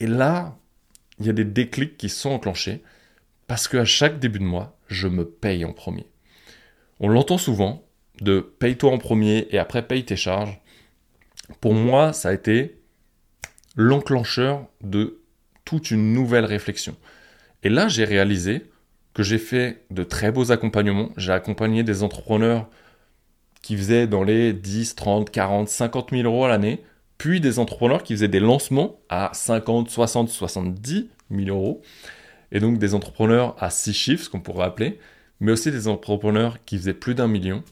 Et 0.00 0.06
là, 0.06 0.58
il 1.18 1.24
y 1.24 1.30
a 1.30 1.32
des 1.32 1.46
déclics 1.46 1.96
qui 1.96 2.10
sont 2.10 2.32
enclenchés, 2.32 2.82
parce 3.46 3.68
qu'à 3.68 3.86
chaque 3.86 4.18
début 4.18 4.38
de 4.38 4.44
mois, 4.44 4.76
je 4.88 5.08
me 5.08 5.24
paye 5.24 5.64
en 5.64 5.72
premier. 5.72 6.04
On 7.00 7.08
l'entend 7.08 7.38
souvent, 7.38 7.86
de 8.20 8.40
paye-toi 8.40 8.92
en 8.92 8.98
premier 8.98 9.48
et 9.50 9.58
après 9.58 9.86
paye 9.86 10.04
tes 10.04 10.16
charges. 10.16 10.60
Pour 11.60 11.74
moi, 11.74 12.12
ça 12.12 12.30
a 12.30 12.32
été 12.32 12.78
l'enclencheur 13.76 14.66
de 14.82 15.20
toute 15.64 15.90
une 15.90 16.12
nouvelle 16.12 16.44
réflexion. 16.44 16.96
Et 17.62 17.68
là, 17.68 17.88
j'ai 17.88 18.04
réalisé 18.04 18.66
que 19.14 19.22
j'ai 19.22 19.38
fait 19.38 19.84
de 19.90 20.04
très 20.04 20.32
beaux 20.32 20.52
accompagnements. 20.52 21.10
J'ai 21.16 21.32
accompagné 21.32 21.82
des 21.82 22.02
entrepreneurs 22.02 22.68
qui 23.62 23.76
faisaient 23.76 24.06
dans 24.06 24.24
les 24.24 24.52
10, 24.52 24.96
30, 24.96 25.30
40, 25.30 25.68
50 25.68 26.10
000 26.10 26.22
euros 26.22 26.44
à 26.44 26.48
l'année, 26.48 26.82
puis 27.18 27.40
des 27.40 27.58
entrepreneurs 27.58 28.02
qui 28.02 28.14
faisaient 28.14 28.28
des 28.28 28.40
lancements 28.40 29.00
à 29.08 29.30
50, 29.32 29.88
60, 29.88 30.28
70 30.28 31.08
000 31.30 31.48
euros, 31.48 31.82
et 32.50 32.58
donc 32.58 32.78
des 32.78 32.94
entrepreneurs 32.94 33.54
à 33.62 33.70
6 33.70 33.92
chiffres, 33.92 34.24
ce 34.24 34.30
qu'on 34.30 34.40
pourrait 34.40 34.66
appeler, 34.66 34.98
mais 35.40 35.52
aussi 35.52 35.70
des 35.70 35.86
entrepreneurs 35.86 36.64
qui 36.64 36.76
faisaient 36.76 36.94
plus 36.94 37.14
d'un 37.14 37.28
million. 37.28 37.62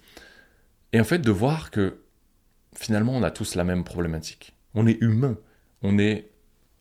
Et 0.92 1.00
en 1.00 1.04
fait, 1.04 1.18
de 1.18 1.30
voir 1.30 1.70
que 1.70 2.00
finalement, 2.80 3.12
on 3.12 3.22
a 3.22 3.30
tous 3.30 3.54
la 3.54 3.64
même 3.64 3.84
problématique. 3.84 4.54
On 4.75 4.87
est 4.87 5.00
humain, 5.00 5.37
on 5.82 5.99
est 5.99 6.30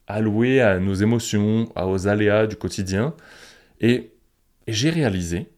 alloué 0.08 0.62
à 0.62 0.80
nos 0.80 0.96
émotions, 0.96 1.72
aux 1.76 2.08
aléas 2.08 2.48
du 2.48 2.56
quotidien, 2.56 3.14
et 3.80 4.12
et 4.70 4.74
j'ai 4.74 4.92
réalisé 4.92 5.50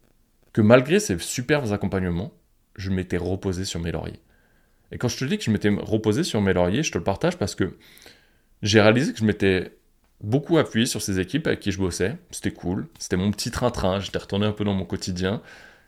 que 0.53 0.62
malgré 0.62 1.01
ces 1.01 1.19
superbes 1.19 1.74
accompagnements, 1.74 2.31
je 2.77 2.89
m'étais 2.91 3.17
reposé 3.17 3.65
sur 3.65 3.81
mes 3.81 3.91
lauriers. 3.91 4.21
Et 4.93 4.98
quand 4.98 5.10
je 5.10 5.17
te 5.17 5.25
dis 5.25 5.38
que 5.38 5.43
je 5.43 5.51
m'étais 5.51 5.67
reposé 5.67 6.24
sur 6.24 6.39
mes 6.39 6.53
lauriers, 6.53 6.81
je 6.81 6.93
te 6.93 6.98
le 6.98 7.03
partage 7.03 7.38
parce 7.38 7.53
que 7.53 7.77
j'ai 8.62 8.79
réalisé 8.79 9.12
que 9.12 9.19
je 9.19 9.25
m'étais 9.25 9.77
beaucoup 10.21 10.57
appuyé 10.60 10.86
sur 10.86 11.01
ces 11.01 11.19
équipes 11.19 11.45
avec 11.48 11.60
qui 11.60 11.74
je 11.74 11.77
bossais. 11.77 12.15
C'était 12.31 12.51
cool, 12.51 12.88
c'était 13.00 13.17
mon 13.17 13.31
petit 13.31 13.51
train-train, 13.51 14.00
j'étais 14.00 14.19
retourné 14.19 14.45
un 14.45 14.53
peu 14.53 14.63
dans 14.63 14.75
mon 14.75 14.86
quotidien. 14.86 15.41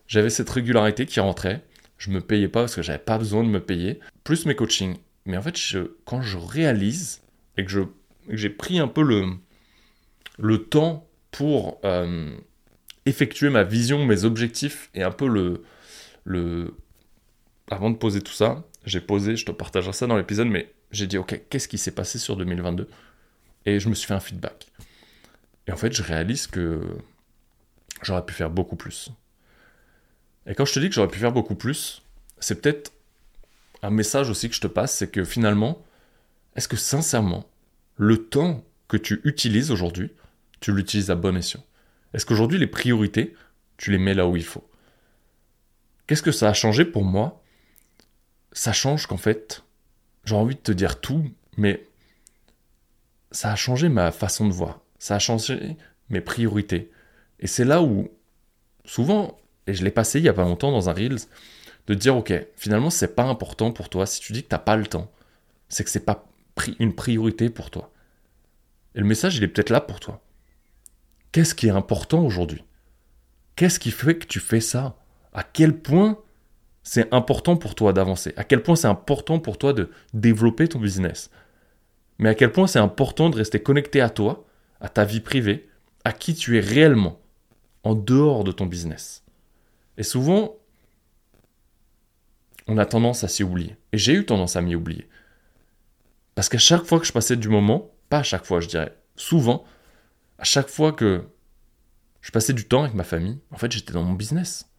J'avais 0.08 0.30
cette 0.30 0.50
régularité 0.50 1.06
qui 1.06 1.22
rentrait. 1.22 1.64
Je 1.98 2.10
me 2.10 2.22
payais 2.22 2.48
pas 2.48 2.62
parce 2.62 2.76
que 2.76 2.82
j'avais 2.82 3.00
pas 3.00 3.18
besoin 3.18 3.44
de 3.44 3.50
me 3.50 3.60
payer, 3.60 4.00
plus 4.24 4.46
mes 4.46 4.56
coachings. 4.56 4.98
Mais 5.26 5.38
en 5.38 5.42
fait, 5.42 5.58
quand 6.06 6.22
je 6.22 6.38
réalise 6.38 7.22
et 7.58 7.66
que 7.66 7.88
j'ai 8.30 8.50
pris 8.50 8.80
un 8.80 8.88
peu 8.88 9.04
le, 9.04 9.28
le 10.38 10.66
temps 10.66 11.08
pour 11.32 11.80
euh, 11.86 12.36
effectuer 13.06 13.50
ma 13.50 13.64
vision, 13.64 14.06
mes 14.06 14.24
objectifs 14.26 14.90
et 14.94 15.04
un 15.04 15.12
peu 15.12 15.28
le, 15.28 15.64
le... 16.24 16.76
Avant 17.70 17.90
de 17.90 17.96
poser 17.96 18.22
tout 18.22 18.34
ça, 18.34 18.64
j'ai 18.86 19.02
posé, 19.02 19.36
je 19.36 19.46
te 19.46 19.52
partagerai 19.52 19.94
ça 19.94 20.08
dans 20.08 20.18
l'épisode, 20.18 20.48
mais 20.48 20.74
j'ai 20.92 21.08
dit, 21.08 21.18
ok, 21.18 21.42
qu'est-ce 21.50 21.68
qui 21.68 21.78
s'est 21.78 21.92
passé 21.92 22.20
sur 22.20 22.36
2022 22.36 22.90
Et 23.66 23.80
je 23.80 23.90
me 23.90 23.96
suis 23.96 24.08
fait 24.08 24.14
un 24.14 24.20
feedback. 24.20 24.68
Et 25.68 25.72
en 25.72 25.78
fait, 25.78 25.94
je 25.94 26.04
réalise 26.04 26.48
que 26.48 26.82
j'aurais 28.02 28.26
pu 28.26 28.34
faire 28.34 28.50
beaucoup 28.50 28.76
plus. 28.76 29.10
Et 30.48 30.56
quand 30.56 30.66
je 30.66 30.74
te 30.74 30.80
dis 30.80 30.90
que 30.90 30.96
j'aurais 30.96 31.08
pu 31.08 31.20
faire 31.20 31.32
beaucoup 31.32 31.56
plus, 31.56 32.02
c'est 32.40 32.62
peut-être 32.62 32.92
un 33.82 33.90
message 33.90 34.30
aussi 34.30 34.50
que 34.50 34.56
je 34.56 34.62
te 34.62 34.68
passe, 34.68 34.96
c'est 34.96 35.10
que 35.10 35.24
finalement, 35.24 35.82
est-ce 36.56 36.68
que 36.68 36.78
sincèrement, 36.78 37.46
le 37.96 38.26
temps 38.26 38.64
que 38.88 38.98
tu 38.98 39.22
utilises 39.24 39.72
aujourd'hui, 39.72 40.12
tu 40.60 40.74
l'utilises 40.74 41.12
à 41.12 41.16
bon 41.16 41.36
escient? 41.36 41.64
Est-ce 42.14 42.26
qu'aujourd'hui, 42.26 42.60
les 42.60 42.68
priorités, 42.68 43.36
tu 43.78 43.92
les 43.92 43.98
mets 43.98 44.14
là 44.14 44.28
où 44.28 44.36
il 44.36 44.44
faut? 44.44 44.68
Qu'est-ce 46.08 46.22
que 46.22 46.32
ça 46.32 46.50
a 46.50 46.54
changé 46.54 46.86
pour 46.86 47.04
moi? 47.04 47.42
Ça 48.52 48.74
change 48.74 49.08
qu'en 49.08 49.18
fait, 49.18 49.64
j'ai 50.26 50.36
envie 50.36 50.56
de 50.56 50.60
te 50.60 50.72
dire 50.72 51.00
tout, 51.00 51.30
mais 51.58 51.88
ça 53.32 53.52
a 53.52 53.56
changé 53.56 53.90
ma 53.90 54.12
façon 54.12 54.48
de 54.48 54.54
voir. 54.54 54.80
Ça 55.00 55.16
a 55.16 55.20
changé 55.20 55.78
mes 56.10 56.22
priorités. 56.22 56.92
Et 57.40 57.48
c'est 57.48 57.66
là 57.66 57.82
où, 57.82 58.10
souvent, 58.86 59.38
et 59.68 59.74
je 59.74 59.84
l'ai 59.84 59.92
passé 59.92 60.20
il 60.20 60.26
y 60.26 60.30
a 60.30 60.34
pas 60.34 60.44
longtemps 60.44 60.72
dans 60.72 60.90
un 60.90 60.94
Reels, 60.94 61.28
de 61.88 61.94
dire, 61.94 62.16
ok, 62.16 62.34
finalement, 62.56 62.90
c'est 62.90 63.16
pas 63.16 63.24
important 63.24 63.72
pour 63.72 63.90
toi. 63.90 64.06
Si 64.06 64.22
tu 64.22 64.34
dis 64.34 64.44
que 64.44 64.50
t'as 64.50 64.58
pas 64.58 64.76
le 64.76 64.86
temps, 64.86 65.12
c'est 65.70 65.84
que 65.84 65.90
c'est 65.90 66.06
pas 66.06 66.26
une 66.80 66.94
priorité 66.94 67.50
pour 67.50 67.72
toi. 67.72 67.92
Et 68.96 69.00
le 69.00 69.06
message, 69.06 69.38
il 69.38 69.44
est 69.44 69.48
peut-être 69.48 69.70
là 69.70 69.82
pour 69.82 70.00
toi. 70.00 70.22
Qu'est-ce 71.32 71.56
qui 71.56 71.68
est 71.68 71.72
important 71.72 72.24
aujourd'hui? 72.24 72.64
Qu'est-ce 73.56 73.80
qui 73.80 73.92
fait 73.92 74.16
que 74.16 74.28
tu 74.28 74.40
fais 74.40 74.62
ça? 74.62 74.96
À 75.34 75.44
quel 75.44 75.78
point 75.78 76.20
c'est 76.84 77.12
important 77.14 77.58
pour 77.58 77.76
toi 77.76 77.92
d'avancer? 77.92 78.34
À 78.38 78.44
quel 78.44 78.62
point 78.62 78.76
c'est 78.76 78.88
important 78.88 79.40
pour 79.40 79.58
toi 79.58 79.74
de 79.74 79.90
développer 80.14 80.68
ton 80.68 80.80
business? 80.80 81.32
Mais 82.20 82.30
à 82.30 82.36
quel 82.36 82.52
point 82.52 82.68
c'est 82.68 82.80
important 82.80 83.30
de 83.30 83.38
rester 83.38 83.62
connecté 83.62 84.00
à 84.00 84.10
toi, 84.10 84.46
à 84.80 84.90
ta 84.90 85.06
vie 85.06 85.22
privée, 85.22 85.68
à 86.06 86.14
qui 86.14 86.36
tu 86.36 86.58
es 86.58 86.62
réellement, 86.62 87.20
en 87.84 87.96
dehors 87.96 88.44
de 88.44 88.52
ton 88.52 88.68
business? 88.68 89.23
Et 89.98 90.04
souvent, 90.04 90.58
on 92.68 92.78
a 92.78 92.86
tendance 92.86 93.24
à 93.24 93.28
s'y 93.28 93.44
oublier. 93.44 93.76
Et 93.92 93.98
j'ai 93.98 94.14
eu 94.14 94.26
tendance 94.26 94.56
à 94.56 94.62
m'y 94.62 94.76
oublier. 94.76 95.08
Parce 96.36 96.50
qu'à 96.50 96.58
chaque 96.58 96.84
fois 96.84 97.00
que 97.00 97.06
je 97.06 97.14
passais 97.14 97.36
du 97.36 97.50
moment, 97.50 97.92
pas 98.10 98.20
à 98.20 98.24
chaque 98.24 98.46
fois 98.46 98.60
je 98.60 98.68
dirais, 98.68 98.98
souvent, 99.16 99.66
à 100.40 100.44
chaque 100.44 100.70
fois 100.70 100.92
que 100.92 101.28
je 102.22 102.32
passais 102.32 102.54
du 102.54 102.66
temps 102.66 102.84
avec 102.84 102.96
ma 102.96 103.04
famille, 103.04 103.40
en 103.52 103.58
fait, 103.58 103.72
j'étais 103.72 103.94
dans 103.94 104.04
mon 104.04 104.14
business. 104.14 104.70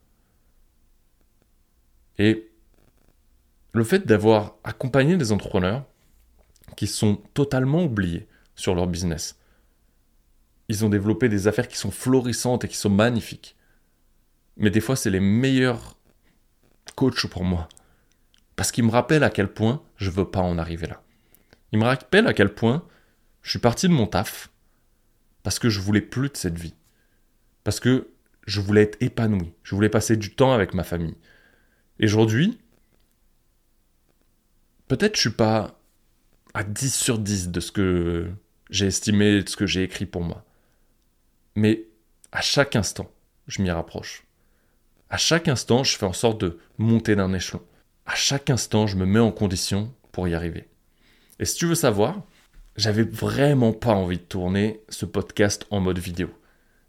Et 2.19 2.51
le 3.73 3.85
fait 3.85 4.07
d'avoir 4.07 4.57
accompagné 4.65 5.17
des 5.17 5.33
entrepreneurs 5.33 5.85
qui 6.77 6.87
sont 6.87 7.17
totalement 7.35 7.85
oubliés 7.85 8.29
sur 8.55 8.75
leur 8.75 8.87
business, 8.87 9.39
ils 10.69 10.85
ont 10.85 10.89
développé 10.89 11.29
des 11.29 11.47
affaires 11.47 11.69
qui 11.69 11.77
sont 11.77 11.91
florissantes 11.91 12.65
et 12.65 12.69
qui 12.69 12.77
sont 12.77 12.91
magnifiques. 12.91 13.57
Mais 14.57 14.71
des 14.71 14.81
fois, 14.81 14.97
c'est 14.97 15.11
les 15.11 15.21
meilleurs 15.21 15.97
coachs 16.95 17.27
pour 17.27 17.45
moi. 17.45 17.69
Parce 18.57 18.71
qu'ils 18.71 18.85
me 18.85 18.91
rappellent 18.91 19.25
à 19.25 19.31
quel 19.31 19.53
point 19.53 19.83
je 19.97 20.11
veux 20.11 20.31
pas 20.31 20.41
en 20.41 20.59
arriver 20.59 20.87
là. 20.87 21.03
Ils 21.73 21.79
me 21.79 21.85
rappellent 21.85 22.29
à 22.29 22.35
quel 22.35 22.55
point 22.55 22.87
je 23.43 23.51
suis 23.51 23.59
parti 23.59 23.89
de 23.89 23.93
mon 23.93 24.07
taf, 24.07 24.51
parce 25.43 25.59
que 25.59 25.69
je 25.69 25.81
voulais 25.81 26.01
plus 26.01 26.31
de 26.31 26.37
cette 26.37 26.59
vie. 26.59 26.75
Parce 27.65 27.81
que 27.81 28.09
je 28.47 28.61
voulais 28.61 28.83
être 28.83 29.03
épanoui. 29.03 29.53
Je 29.63 29.75
voulais 29.75 29.89
passer 29.89 30.17
du 30.17 30.35
temps 30.35 30.53
avec 30.53 30.75
ma 30.75 30.85
famille. 30.85 31.17
Et 31.99 32.07
aujourd'hui, 32.07 32.61
peut-être 34.89 35.17
je 35.17 35.23
suis 35.23 35.31
pas 35.31 35.81
à 36.55 36.63
10 36.63 36.95
sur 36.95 37.19
10 37.19 37.49
de 37.49 37.61
ce 37.61 37.73
que 37.73 38.31
j'ai 38.71 38.87
estimé, 38.87 39.43
de 39.43 39.49
ce 39.49 39.57
que 39.57 39.67
j'ai 39.67 39.83
écrit 39.83 40.07
pour 40.07 40.23
moi. 40.23 40.45
Mais 41.57 41.87
à 42.33 42.41
chaque 42.41 42.77
instant, 42.77 43.11
je 43.47 43.63
m'y 43.63 43.71
rapproche. 43.71 44.24
À 45.11 45.17
chaque 45.17 45.49
instant, 45.49 45.85
je 45.85 45.97
fais 45.97 46.07
en 46.07 46.13
sorte 46.13 46.41
de 46.41 46.59
monter 46.79 47.17
d'un 47.17 47.33
échelon. 47.33 47.63
À 48.07 48.15
chaque 48.15 48.51
instant, 48.51 48.87
je 48.87 48.97
me 48.97 49.07
mets 49.07 49.21
en 49.21 49.31
condition 49.31 49.93
pour 50.13 50.29
y 50.29 50.35
arriver. 50.35 50.69
Et 51.39 51.45
si 51.45 51.57
tu 51.57 51.67
veux 51.67 51.75
savoir, 51.75 52.23
j'avais 52.77 53.03
vraiment 53.03 53.73
pas 53.73 53.93
envie 53.93 54.19
de 54.19 54.23
tourner 54.23 54.81
ce 54.89 55.07
podcast 55.07 55.67
en 55.71 55.81
mode 55.81 55.99
vidéo. 55.99 56.29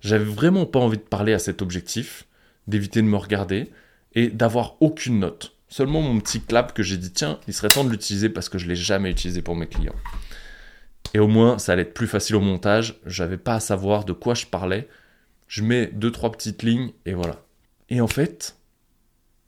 J'avais 0.01 0.25
vraiment 0.25 0.65
pas 0.65 0.79
envie 0.79 0.97
de 0.97 1.03
parler 1.03 1.33
à 1.33 1.39
cet 1.39 1.61
objectif, 1.61 2.25
d'éviter 2.67 3.01
de 3.01 3.07
me 3.07 3.17
regarder 3.17 3.71
et 4.13 4.29
d'avoir 4.29 4.75
aucune 4.81 5.19
note. 5.19 5.55
Seulement 5.67 6.01
mon 6.01 6.19
petit 6.19 6.41
clap 6.41 6.73
que 6.73 6.83
j'ai 6.83 6.97
dit 6.97 7.11
tiens, 7.11 7.39
il 7.47 7.53
serait 7.53 7.69
temps 7.69 7.83
de 7.83 7.89
l'utiliser 7.89 8.29
parce 8.29 8.49
que 8.49 8.57
je 8.57 8.67
l'ai 8.67 8.75
jamais 8.75 9.11
utilisé 9.11 9.41
pour 9.41 9.55
mes 9.55 9.67
clients. 9.67 9.95
Et 11.13 11.19
au 11.19 11.27
moins, 11.27 11.59
ça 11.59 11.73
allait 11.73 11.83
être 11.83 11.93
plus 11.93 12.07
facile 12.07 12.35
au 12.35 12.41
montage. 12.41 12.99
J'avais 13.05 13.37
pas 13.37 13.55
à 13.55 13.59
savoir 13.59 14.05
de 14.05 14.13
quoi 14.13 14.33
je 14.33 14.45
parlais. 14.45 14.87
Je 15.47 15.63
mets 15.63 15.87
deux 15.87 16.11
trois 16.11 16.31
petites 16.31 16.63
lignes 16.63 16.91
et 17.05 17.13
voilà. 17.13 17.44
Et 17.89 18.01
en 18.01 18.07
fait, 18.07 18.55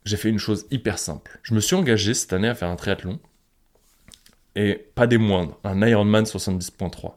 j'ai 0.04 0.16
fait 0.16 0.28
une 0.28 0.38
chose 0.38 0.66
hyper 0.70 0.98
simple. 0.98 1.40
Je 1.42 1.54
me 1.54 1.60
suis 1.60 1.74
engagé 1.76 2.14
cette 2.14 2.32
année 2.32 2.48
à 2.48 2.54
faire 2.54 2.68
un 2.68 2.76
triathlon 2.76 3.18
et 4.54 4.74
pas 4.94 5.06
des 5.06 5.18
moindres, 5.18 5.58
un 5.64 5.86
Ironman 5.86 6.24
70.3. 6.24 7.14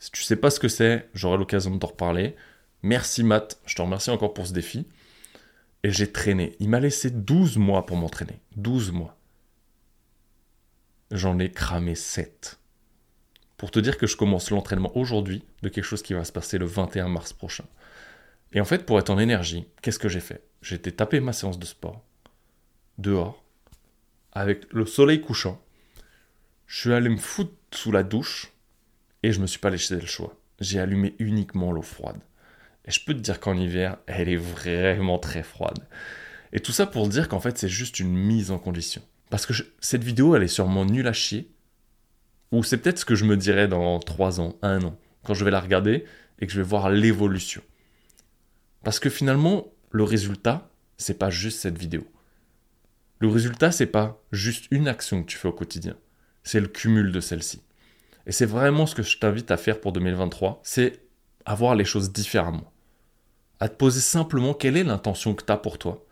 Si 0.00 0.10
tu 0.10 0.22
sais 0.22 0.36
pas 0.36 0.50
ce 0.50 0.60
que 0.60 0.68
c'est, 0.68 1.08
j'aurai 1.12 1.38
l'occasion 1.38 1.70
de 1.70 1.78
t'en 1.78 1.88
reparler. 1.88 2.36
Merci 2.82 3.24
Matt, 3.24 3.60
je 3.66 3.74
te 3.74 3.82
remercie 3.82 4.10
encore 4.10 4.32
pour 4.32 4.46
ce 4.46 4.52
défi. 4.52 4.86
Et 5.82 5.90
j'ai 5.90 6.10
traîné. 6.10 6.56
Il 6.60 6.68
m'a 6.68 6.80
laissé 6.80 7.10
12 7.10 7.56
mois 7.56 7.86
pour 7.86 7.96
m'entraîner. 7.96 8.40
12 8.56 8.92
mois. 8.92 9.16
J'en 11.10 11.38
ai 11.38 11.50
cramé 11.50 11.94
7. 11.94 12.58
Pour 13.56 13.70
te 13.70 13.78
dire 13.80 13.98
que 13.98 14.06
je 14.06 14.16
commence 14.16 14.50
l'entraînement 14.50 14.96
aujourd'hui 14.96 15.44
de 15.62 15.68
quelque 15.68 15.84
chose 15.84 16.02
qui 16.02 16.14
va 16.14 16.24
se 16.24 16.32
passer 16.32 16.58
le 16.58 16.66
21 16.66 17.08
mars 17.08 17.32
prochain. 17.32 17.64
Et 18.52 18.60
en 18.60 18.64
fait, 18.64 18.86
pour 18.86 18.98
être 18.98 19.10
en 19.10 19.18
énergie, 19.18 19.66
qu'est-ce 19.82 19.98
que 19.98 20.08
j'ai 20.08 20.20
fait? 20.20 20.47
Été 20.70 20.92
taper 20.92 21.20
ma 21.20 21.32
séance 21.32 21.58
de 21.58 21.64
sport, 21.64 22.04
dehors, 22.98 23.42
avec 24.32 24.70
le 24.72 24.84
soleil 24.84 25.20
couchant, 25.20 25.62
je 26.66 26.80
suis 26.80 26.92
allé 26.92 27.08
me 27.08 27.16
foutre 27.16 27.54
sous 27.72 27.90
la 27.90 28.02
douche 28.02 28.52
et 29.22 29.32
je 29.32 29.40
me 29.40 29.46
suis 29.46 29.58
pas 29.58 29.70
laissé 29.70 29.94
le 29.94 30.06
choix. 30.06 30.36
J'ai 30.60 30.78
allumé 30.78 31.14
uniquement 31.18 31.72
l'eau 31.72 31.82
froide. 31.82 32.20
Et 32.84 32.90
je 32.90 33.02
peux 33.02 33.14
te 33.14 33.20
dire 33.20 33.40
qu'en 33.40 33.56
hiver, 33.56 33.96
elle 34.06 34.28
est 34.28 34.36
vraiment 34.36 35.18
très 35.18 35.42
froide. 35.42 35.78
Et 36.52 36.60
tout 36.60 36.72
ça 36.72 36.86
pour 36.86 37.08
dire 37.08 37.28
qu'en 37.28 37.40
fait, 37.40 37.56
c'est 37.56 37.68
juste 37.68 37.98
une 37.98 38.14
mise 38.14 38.50
en 38.50 38.58
condition. 38.58 39.02
Parce 39.30 39.46
que 39.46 39.54
cette 39.80 40.04
vidéo, 40.04 40.36
elle 40.36 40.42
est 40.42 40.48
sûrement 40.48 40.84
nulle 40.84 41.06
à 41.06 41.12
chier. 41.14 41.50
Ou 42.52 42.62
c'est 42.62 42.76
peut-être 42.78 42.98
ce 42.98 43.04
que 43.04 43.14
je 43.14 43.24
me 43.24 43.36
dirais 43.36 43.68
dans 43.68 43.98
3 44.00 44.40
ans, 44.40 44.56
1 44.62 44.84
an, 44.84 44.98
quand 45.22 45.34
je 45.34 45.44
vais 45.44 45.50
la 45.50 45.60
regarder 45.60 46.04
et 46.38 46.46
que 46.46 46.52
je 46.52 46.58
vais 46.58 46.68
voir 46.68 46.90
l'évolution. 46.90 47.62
Parce 48.84 49.00
que 49.00 49.10
finalement, 49.10 49.66
le 49.90 50.04
résultat, 50.04 50.70
c'est 50.96 51.18
pas 51.18 51.30
juste 51.30 51.60
cette 51.60 51.78
vidéo. 51.78 52.06
Le 53.20 53.28
résultat, 53.28 53.72
c'est 53.72 53.86
pas 53.86 54.22
juste 54.32 54.66
une 54.70 54.88
action 54.88 55.22
que 55.22 55.28
tu 55.28 55.38
fais 55.38 55.48
au 55.48 55.52
quotidien. 55.52 55.96
C'est 56.42 56.60
le 56.60 56.68
cumul 56.68 57.12
de 57.12 57.20
celles-ci. 57.20 57.62
Et 58.26 58.32
c'est 58.32 58.46
vraiment 58.46 58.86
ce 58.86 58.94
que 58.94 59.02
je 59.02 59.18
t'invite 59.18 59.50
à 59.50 59.56
faire 59.56 59.80
pour 59.80 59.92
2023, 59.92 60.60
c'est 60.62 61.00
à 61.44 61.54
voir 61.54 61.74
les 61.74 61.84
choses 61.84 62.12
différemment. 62.12 62.72
À 63.58 63.68
te 63.68 63.74
poser 63.74 64.00
simplement 64.00 64.54
quelle 64.54 64.76
est 64.76 64.84
l'intention 64.84 65.34
que 65.34 65.44
tu 65.44 65.50
as 65.50 65.56
pour 65.56 65.78
toi 65.78 66.06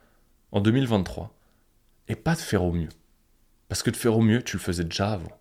en 0.50 0.60
2023 0.60 1.32
et 2.08 2.16
pas 2.16 2.34
de 2.34 2.40
faire 2.40 2.64
au 2.64 2.72
mieux. 2.72 2.88
Parce 3.68 3.82
que 3.82 3.90
de 3.90 3.96
faire 3.96 4.16
au 4.16 4.22
mieux, 4.22 4.42
tu 4.42 4.56
le 4.56 4.62
faisais 4.62 4.84
déjà 4.84 5.12
avant. 5.12 5.40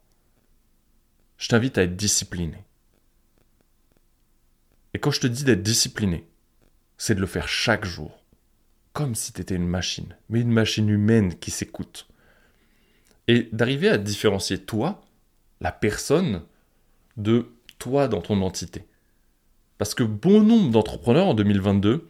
Je 1.37 1.47
t'invite 1.47 1.77
à 1.77 1.83
être 1.83 1.95
discipliné. 1.95 2.57
Et 4.93 4.99
quand 4.99 5.11
je 5.11 5.21
te 5.21 5.27
dis 5.27 5.43
d'être 5.43 5.63
discipliné, 5.63 6.27
c'est 6.97 7.15
de 7.15 7.21
le 7.21 7.27
faire 7.27 7.47
chaque 7.47 7.85
jour. 7.85 8.24
Comme 8.95 9.13
si 9.13 9.33
tu 9.33 9.41
étais 9.41 9.55
une 9.55 9.67
machine, 9.67 10.15
mais 10.29 10.39
une 10.39 10.53
machine 10.53 10.87
humaine 10.87 11.35
qui 11.35 11.51
s'écoute. 11.51 12.07
Et 13.27 13.49
d'arriver 13.51 13.89
à 13.89 13.97
différencier 13.97 14.57
toi, 14.57 15.03
la 15.59 15.73
personne, 15.73 16.43
de 17.17 17.51
toi 17.77 18.07
dans 18.07 18.21
ton 18.21 18.41
entité. 18.41 18.85
Parce 19.77 19.95
que 19.95 20.03
bon 20.03 20.39
nombre 20.39 20.71
d'entrepreneurs 20.71 21.27
en 21.27 21.33
2022 21.33 22.07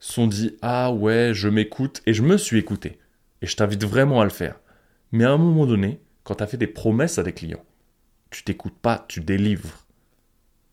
sont 0.00 0.26
dit 0.26 0.54
Ah 0.60 0.92
ouais, 0.92 1.30
je 1.32 1.48
m'écoute 1.48 2.02
et 2.04 2.12
je 2.12 2.20
me 2.20 2.36
suis 2.36 2.58
écouté. 2.58 2.98
Et 3.40 3.46
je 3.46 3.56
t'invite 3.56 3.82
vraiment 3.82 4.20
à 4.20 4.24
le 4.24 4.30
faire. 4.30 4.60
Mais 5.12 5.24
à 5.24 5.30
un 5.30 5.38
moment 5.38 5.64
donné, 5.64 5.98
quand 6.24 6.34
tu 6.34 6.42
as 6.42 6.46
fait 6.46 6.58
des 6.58 6.66
promesses 6.66 7.16
à 7.16 7.22
des 7.22 7.32
clients, 7.32 7.64
tu 8.28 8.44
t'écoutes 8.44 8.78
pas, 8.78 9.06
tu 9.08 9.20
délivres. 9.20 9.86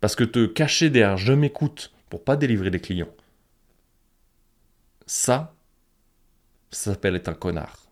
Parce 0.02 0.18
que 0.18 0.26
te 0.26 0.48
cacher 0.48 0.90
derrière 0.90 1.16
je 1.16 1.32
m'écoute 1.32 1.94
pour 2.10 2.26
pas 2.26 2.36
délivrer 2.36 2.72
des 2.72 2.82
clients, 2.82 3.14
ça, 5.10 5.56
ça 6.70 6.92
s'appelle 6.92 7.16
être 7.16 7.30
un 7.30 7.34
connard. 7.34 7.90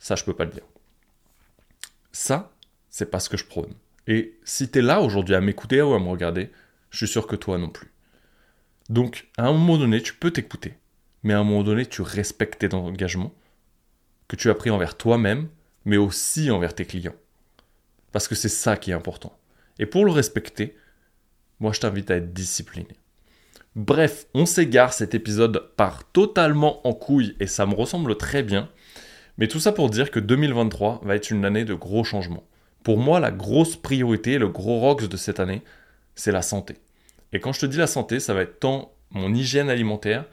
Ça, 0.00 0.16
je 0.16 0.24
peux 0.24 0.34
pas 0.34 0.44
le 0.44 0.50
dire. 0.50 0.66
Ça, 2.10 2.52
c'est 2.90 3.12
pas 3.12 3.20
ce 3.20 3.28
que 3.28 3.36
je 3.36 3.44
prône. 3.44 3.72
Et 4.08 4.36
si 4.42 4.68
tu 4.68 4.80
es 4.80 4.82
là 4.82 5.00
aujourd'hui 5.00 5.36
à 5.36 5.40
m'écouter 5.40 5.80
ou 5.82 5.94
à 5.94 6.00
me 6.00 6.08
regarder, 6.08 6.50
je 6.90 6.96
suis 6.96 7.06
sûr 7.06 7.28
que 7.28 7.36
toi 7.36 7.58
non 7.58 7.68
plus. 7.68 7.92
Donc, 8.88 9.28
à 9.38 9.46
un 9.46 9.52
moment 9.52 9.78
donné, 9.78 10.02
tu 10.02 10.14
peux 10.14 10.32
t'écouter, 10.32 10.76
mais 11.22 11.32
à 11.32 11.38
un 11.38 11.44
moment 11.44 11.62
donné, 11.62 11.86
tu 11.86 12.02
respectes 12.02 12.58
tes 12.58 12.74
engagements 12.74 13.32
que 14.26 14.34
tu 14.34 14.50
as 14.50 14.54
pris 14.56 14.70
envers 14.70 14.96
toi-même, 14.96 15.48
mais 15.84 15.96
aussi 15.96 16.50
envers 16.50 16.74
tes 16.74 16.86
clients. 16.86 17.14
Parce 18.10 18.26
que 18.26 18.34
c'est 18.34 18.48
ça 18.48 18.76
qui 18.76 18.90
est 18.90 18.94
important. 18.94 19.38
Et 19.78 19.86
pour 19.86 20.04
le 20.04 20.10
respecter, 20.10 20.76
moi 21.60 21.72
je 21.72 21.78
t'invite 21.78 22.10
à 22.10 22.16
être 22.16 22.32
discipliné. 22.32 22.96
Bref, 23.76 24.26
on 24.32 24.46
s'égare, 24.46 24.94
cet 24.94 25.14
épisode 25.14 25.68
part 25.76 26.10
totalement 26.12 26.86
en 26.88 26.94
couille 26.94 27.36
et 27.40 27.46
ça 27.46 27.66
me 27.66 27.74
ressemble 27.74 28.16
très 28.16 28.42
bien. 28.42 28.70
Mais 29.36 29.48
tout 29.48 29.60
ça 29.60 29.70
pour 29.70 29.90
dire 29.90 30.10
que 30.10 30.18
2023 30.18 31.02
va 31.04 31.14
être 31.14 31.30
une 31.30 31.44
année 31.44 31.66
de 31.66 31.74
gros 31.74 32.02
changements. 32.02 32.44
Pour 32.82 32.96
moi, 32.96 33.20
la 33.20 33.30
grosse 33.30 33.76
priorité, 33.76 34.38
le 34.38 34.48
gros 34.48 34.80
rox 34.80 35.10
de 35.10 35.16
cette 35.18 35.40
année, 35.40 35.60
c'est 36.14 36.32
la 36.32 36.40
santé. 36.40 36.76
Et 37.34 37.40
quand 37.40 37.52
je 37.52 37.60
te 37.60 37.66
dis 37.66 37.76
la 37.76 37.86
santé, 37.86 38.18
ça 38.18 38.32
va 38.32 38.40
être 38.40 38.60
tant 38.60 38.94
mon 39.10 39.34
hygiène 39.34 39.68
alimentaire 39.68 40.24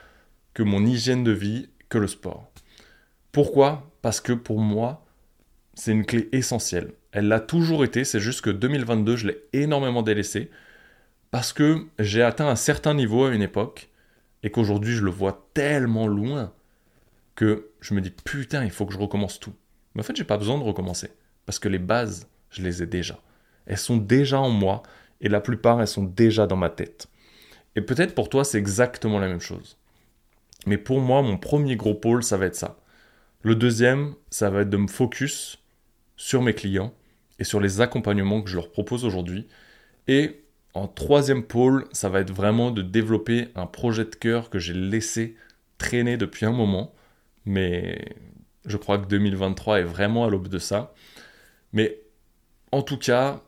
que 0.53 0.63
mon 0.63 0.85
hygiène 0.85 1.25
de 1.25 1.31
vie 1.31 1.67
que 1.89 1.97
le 1.97 2.07
sport. 2.07 2.49
Pourquoi? 3.33 3.91
Parce 4.01 4.21
que 4.21 4.31
pour 4.31 4.59
moi, 4.59 5.05
c'est 5.73 5.91
une 5.91 6.05
clé 6.05 6.29
essentielle. 6.31 6.93
Elle 7.11 7.27
l'a 7.27 7.41
toujours 7.41 7.83
été, 7.83 8.05
c'est 8.05 8.21
juste 8.21 8.39
que 8.39 8.51
2022, 8.51 9.17
je 9.17 9.27
l'ai 9.27 9.43
énormément 9.51 10.01
délaissé 10.01 10.49
parce 11.33 11.51
que 11.51 11.87
j'ai 11.97 12.21
atteint 12.21 12.47
un 12.47 12.55
certain 12.55 12.93
niveau 12.93 13.25
à 13.25 13.33
une 13.33 13.41
époque 13.41 13.89
et 14.43 14.51
qu'aujourd'hui, 14.51 14.93
je 14.93 15.03
le 15.03 15.09
vois 15.09 15.49
tellement 15.55 16.05
loin 16.05 16.53
que 17.33 17.71
je 17.81 17.95
me 17.95 18.01
dis 18.01 18.11
putain, 18.11 18.63
il 18.63 18.69
faut 18.69 18.85
que 18.85 18.93
je 18.93 18.99
recommence 18.99 19.39
tout. 19.39 19.55
Mais 19.95 20.01
en 20.01 20.03
fait, 20.03 20.15
j'ai 20.15 20.25
pas 20.25 20.37
besoin 20.37 20.59
de 20.59 20.63
recommencer 20.63 21.09
parce 21.47 21.57
que 21.57 21.67
les 21.67 21.79
bases, 21.79 22.27
je 22.51 22.61
les 22.61 22.83
ai 22.83 22.85
déjà. 22.85 23.19
Elles 23.65 23.79
sont 23.79 23.97
déjà 23.97 24.39
en 24.39 24.51
moi 24.51 24.83
et 25.21 25.27
la 25.27 25.41
plupart, 25.41 25.81
elles 25.81 25.87
sont 25.87 26.03
déjà 26.03 26.45
dans 26.45 26.55
ma 26.55 26.69
tête. 26.69 27.07
Et 27.75 27.81
peut-être 27.81 28.13
pour 28.13 28.29
toi, 28.29 28.43
c'est 28.43 28.59
exactement 28.59 29.17
la 29.17 29.27
même 29.27 29.41
chose. 29.41 29.79
Mais 30.67 30.77
pour 30.77 30.99
moi, 30.99 31.23
mon 31.23 31.39
premier 31.39 31.77
gros 31.77 31.95
pôle, 31.95 32.21
ça 32.21 32.37
va 32.37 32.45
être 32.45 32.55
ça. 32.55 32.77
Le 33.41 33.55
deuxième, 33.55 34.13
ça 34.29 34.51
va 34.51 34.61
être 34.61 34.69
de 34.69 34.77
me 34.77 34.87
focus 34.87 35.63
sur 36.15 36.43
mes 36.43 36.53
clients 36.53 36.93
et 37.39 37.43
sur 37.43 37.59
les 37.59 37.81
accompagnements 37.81 38.43
que 38.43 38.51
je 38.51 38.55
leur 38.55 38.71
propose 38.71 39.03
aujourd'hui. 39.03 39.47
Et 40.07 40.42
en 40.73 40.87
troisième 40.87 41.43
pôle, 41.43 41.85
ça 41.91 42.09
va 42.09 42.19
être 42.19 42.31
vraiment 42.31 42.71
de 42.71 42.81
développer 42.81 43.49
un 43.55 43.67
projet 43.67 44.05
de 44.05 44.15
cœur 44.15 44.49
que 44.49 44.59
j'ai 44.59 44.73
laissé 44.73 45.35
traîner 45.77 46.17
depuis 46.17 46.45
un 46.45 46.51
moment. 46.51 46.93
Mais 47.45 48.15
je 48.65 48.77
crois 48.77 48.97
que 48.97 49.05
2023 49.07 49.81
est 49.81 49.83
vraiment 49.83 50.25
à 50.25 50.29
l'aube 50.29 50.47
de 50.47 50.59
ça. 50.59 50.93
Mais 51.73 51.99
en 52.71 52.81
tout 52.81 52.97
cas, 52.97 53.41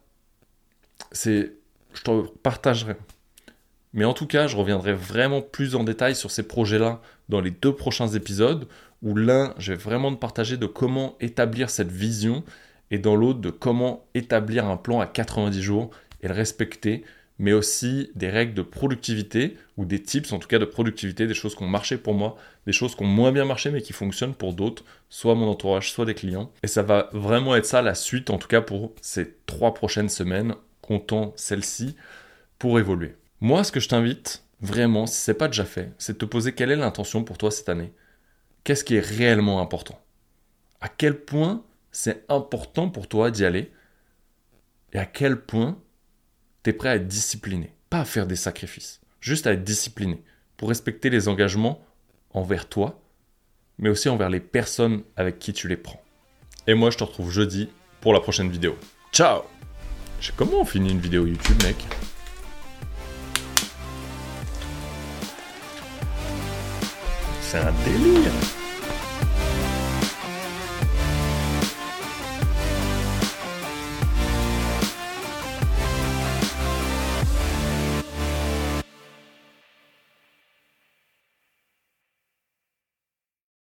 c'est, 1.11 1.53
je 1.93 2.01
te 2.03 2.27
partagerai. 2.43 2.95
Mais 3.93 4.05
en 4.05 4.13
tout 4.13 4.27
cas, 4.27 4.47
je 4.47 4.57
reviendrai 4.57 4.93
vraiment 4.93 5.41
plus 5.41 5.75
en 5.75 5.83
détail 5.83 6.15
sur 6.15 6.29
ces 6.29 6.47
projets-là 6.47 7.01
dans 7.29 7.41
les 7.41 7.51
deux 7.51 7.73
prochains 7.73 8.09
épisodes 8.09 8.67
où 9.01 9.15
l'un, 9.15 9.53
je 9.57 9.73
vais 9.73 9.79
vraiment 9.79 10.13
te 10.13 10.19
partager 10.19 10.57
de 10.57 10.65
comment 10.65 11.15
établir 11.21 11.69
cette 11.69 11.91
vision 11.91 12.43
et 12.91 12.99
dans 12.99 13.15
l'autre 13.15 13.39
de 13.39 13.49
comment 13.49 14.05
établir 14.13 14.65
un 14.65 14.77
plan 14.77 14.99
à 14.99 15.07
90 15.07 15.61
jours 15.61 15.91
et 16.25 16.31
respecter, 16.31 17.03
mais 17.38 17.53
aussi 17.53 18.11
des 18.15 18.29
règles 18.29 18.53
de 18.53 18.61
productivité 18.61 19.57
ou 19.77 19.85
des 19.85 20.01
tips 20.01 20.31
en 20.31 20.39
tout 20.39 20.47
cas 20.47 20.59
de 20.59 20.65
productivité, 20.65 21.27
des 21.27 21.33
choses 21.33 21.55
qui 21.55 21.63
ont 21.63 21.67
marché 21.67 21.97
pour 21.97 22.13
moi, 22.13 22.38
des 22.65 22.73
choses 22.73 22.95
qui 22.95 23.03
ont 23.03 23.07
moins 23.07 23.31
bien 23.31 23.45
marché 23.45 23.71
mais 23.71 23.81
qui 23.81 23.93
fonctionnent 23.93 24.35
pour 24.35 24.53
d'autres, 24.53 24.83
soit 25.09 25.35
mon 25.35 25.49
entourage, 25.49 25.91
soit 25.91 26.05
des 26.05 26.13
clients. 26.13 26.51
Et 26.63 26.67
ça 26.67 26.83
va 26.83 27.09
vraiment 27.13 27.55
être 27.55 27.65
ça 27.65 27.81
la 27.81 27.95
suite 27.95 28.29
en 28.29 28.38
tout 28.38 28.47
cas 28.47 28.61
pour 28.61 28.93
ces 29.01 29.35
trois 29.45 29.73
prochaines 29.73 30.09
semaines, 30.09 30.55
comptant 30.81 31.33
celle-ci, 31.35 31.95
pour 32.59 32.79
évoluer. 32.79 33.15
Moi, 33.41 33.63
ce 33.63 33.71
que 33.71 33.79
je 33.79 33.89
t'invite, 33.89 34.43
vraiment, 34.61 35.05
si 35.05 35.21
ce 35.21 35.31
n'est 35.31 35.38
pas 35.38 35.47
déjà 35.47 35.65
fait, 35.65 35.91
c'est 35.97 36.13
de 36.13 36.17
te 36.17 36.25
poser 36.25 36.53
quelle 36.53 36.71
est 36.71 36.75
l'intention 36.77 37.23
pour 37.23 37.38
toi 37.38 37.51
cette 37.51 37.69
année 37.69 37.91
qu'est-ce 38.65 38.83
qui 38.83 38.97
est 38.97 38.99
réellement 38.99 39.61
important? 39.61 39.97
À 40.81 40.89
quel 40.89 41.17
point 41.17 41.63
c'est 41.91 42.25
important 42.27 42.89
pour 42.89 43.07
toi 43.07 43.31
d'y 43.31 43.45
aller? 43.45 43.71
Et 44.91 44.97
à 44.97 45.05
quel 45.05 45.39
point 45.39 45.77
tu 46.65 46.71
es 46.71 46.73
prêt 46.73 46.89
à 46.89 46.95
être 46.95 47.08
discipliné 47.08 47.71
Pas 47.91 47.99
à 47.99 48.06
faire 48.06 48.25
des 48.25 48.36
sacrifices, 48.36 48.99
juste 49.21 49.45
à 49.45 49.54
être 49.54 49.63
discipliné 49.63 50.23
pour 50.58 50.69
respecter 50.69 51.12
les 51.12 51.28
engagements 51.28 51.80
envers 52.32 52.67
toi, 52.67 52.99
mais 53.78 53.89
aussi 53.89 54.10
envers 54.10 54.32
les 54.32 54.39
personnes 54.39 55.04
avec 55.15 55.38
qui 55.38 55.54
tu 55.54 55.67
les 55.67 55.78
prends. 55.78 56.01
Et 56.65 56.73
moi, 56.73 56.89
je 56.89 56.97
te 56.97 57.04
retrouve 57.04 57.32
jeudi 57.32 57.69
pour 58.01 58.13
la 58.13 58.19
prochaine 58.19 58.49
vidéo. 58.49 58.75
Ciao 59.12 59.43
Comment 60.36 60.62
on 60.62 60.65
finit 60.65 60.89
une 60.89 60.99
vidéo 60.99 61.28
YouTube, 61.28 61.62
mec? 61.62 61.75
C'est 67.41 67.60
un 67.60 67.73
délire 67.86 68.32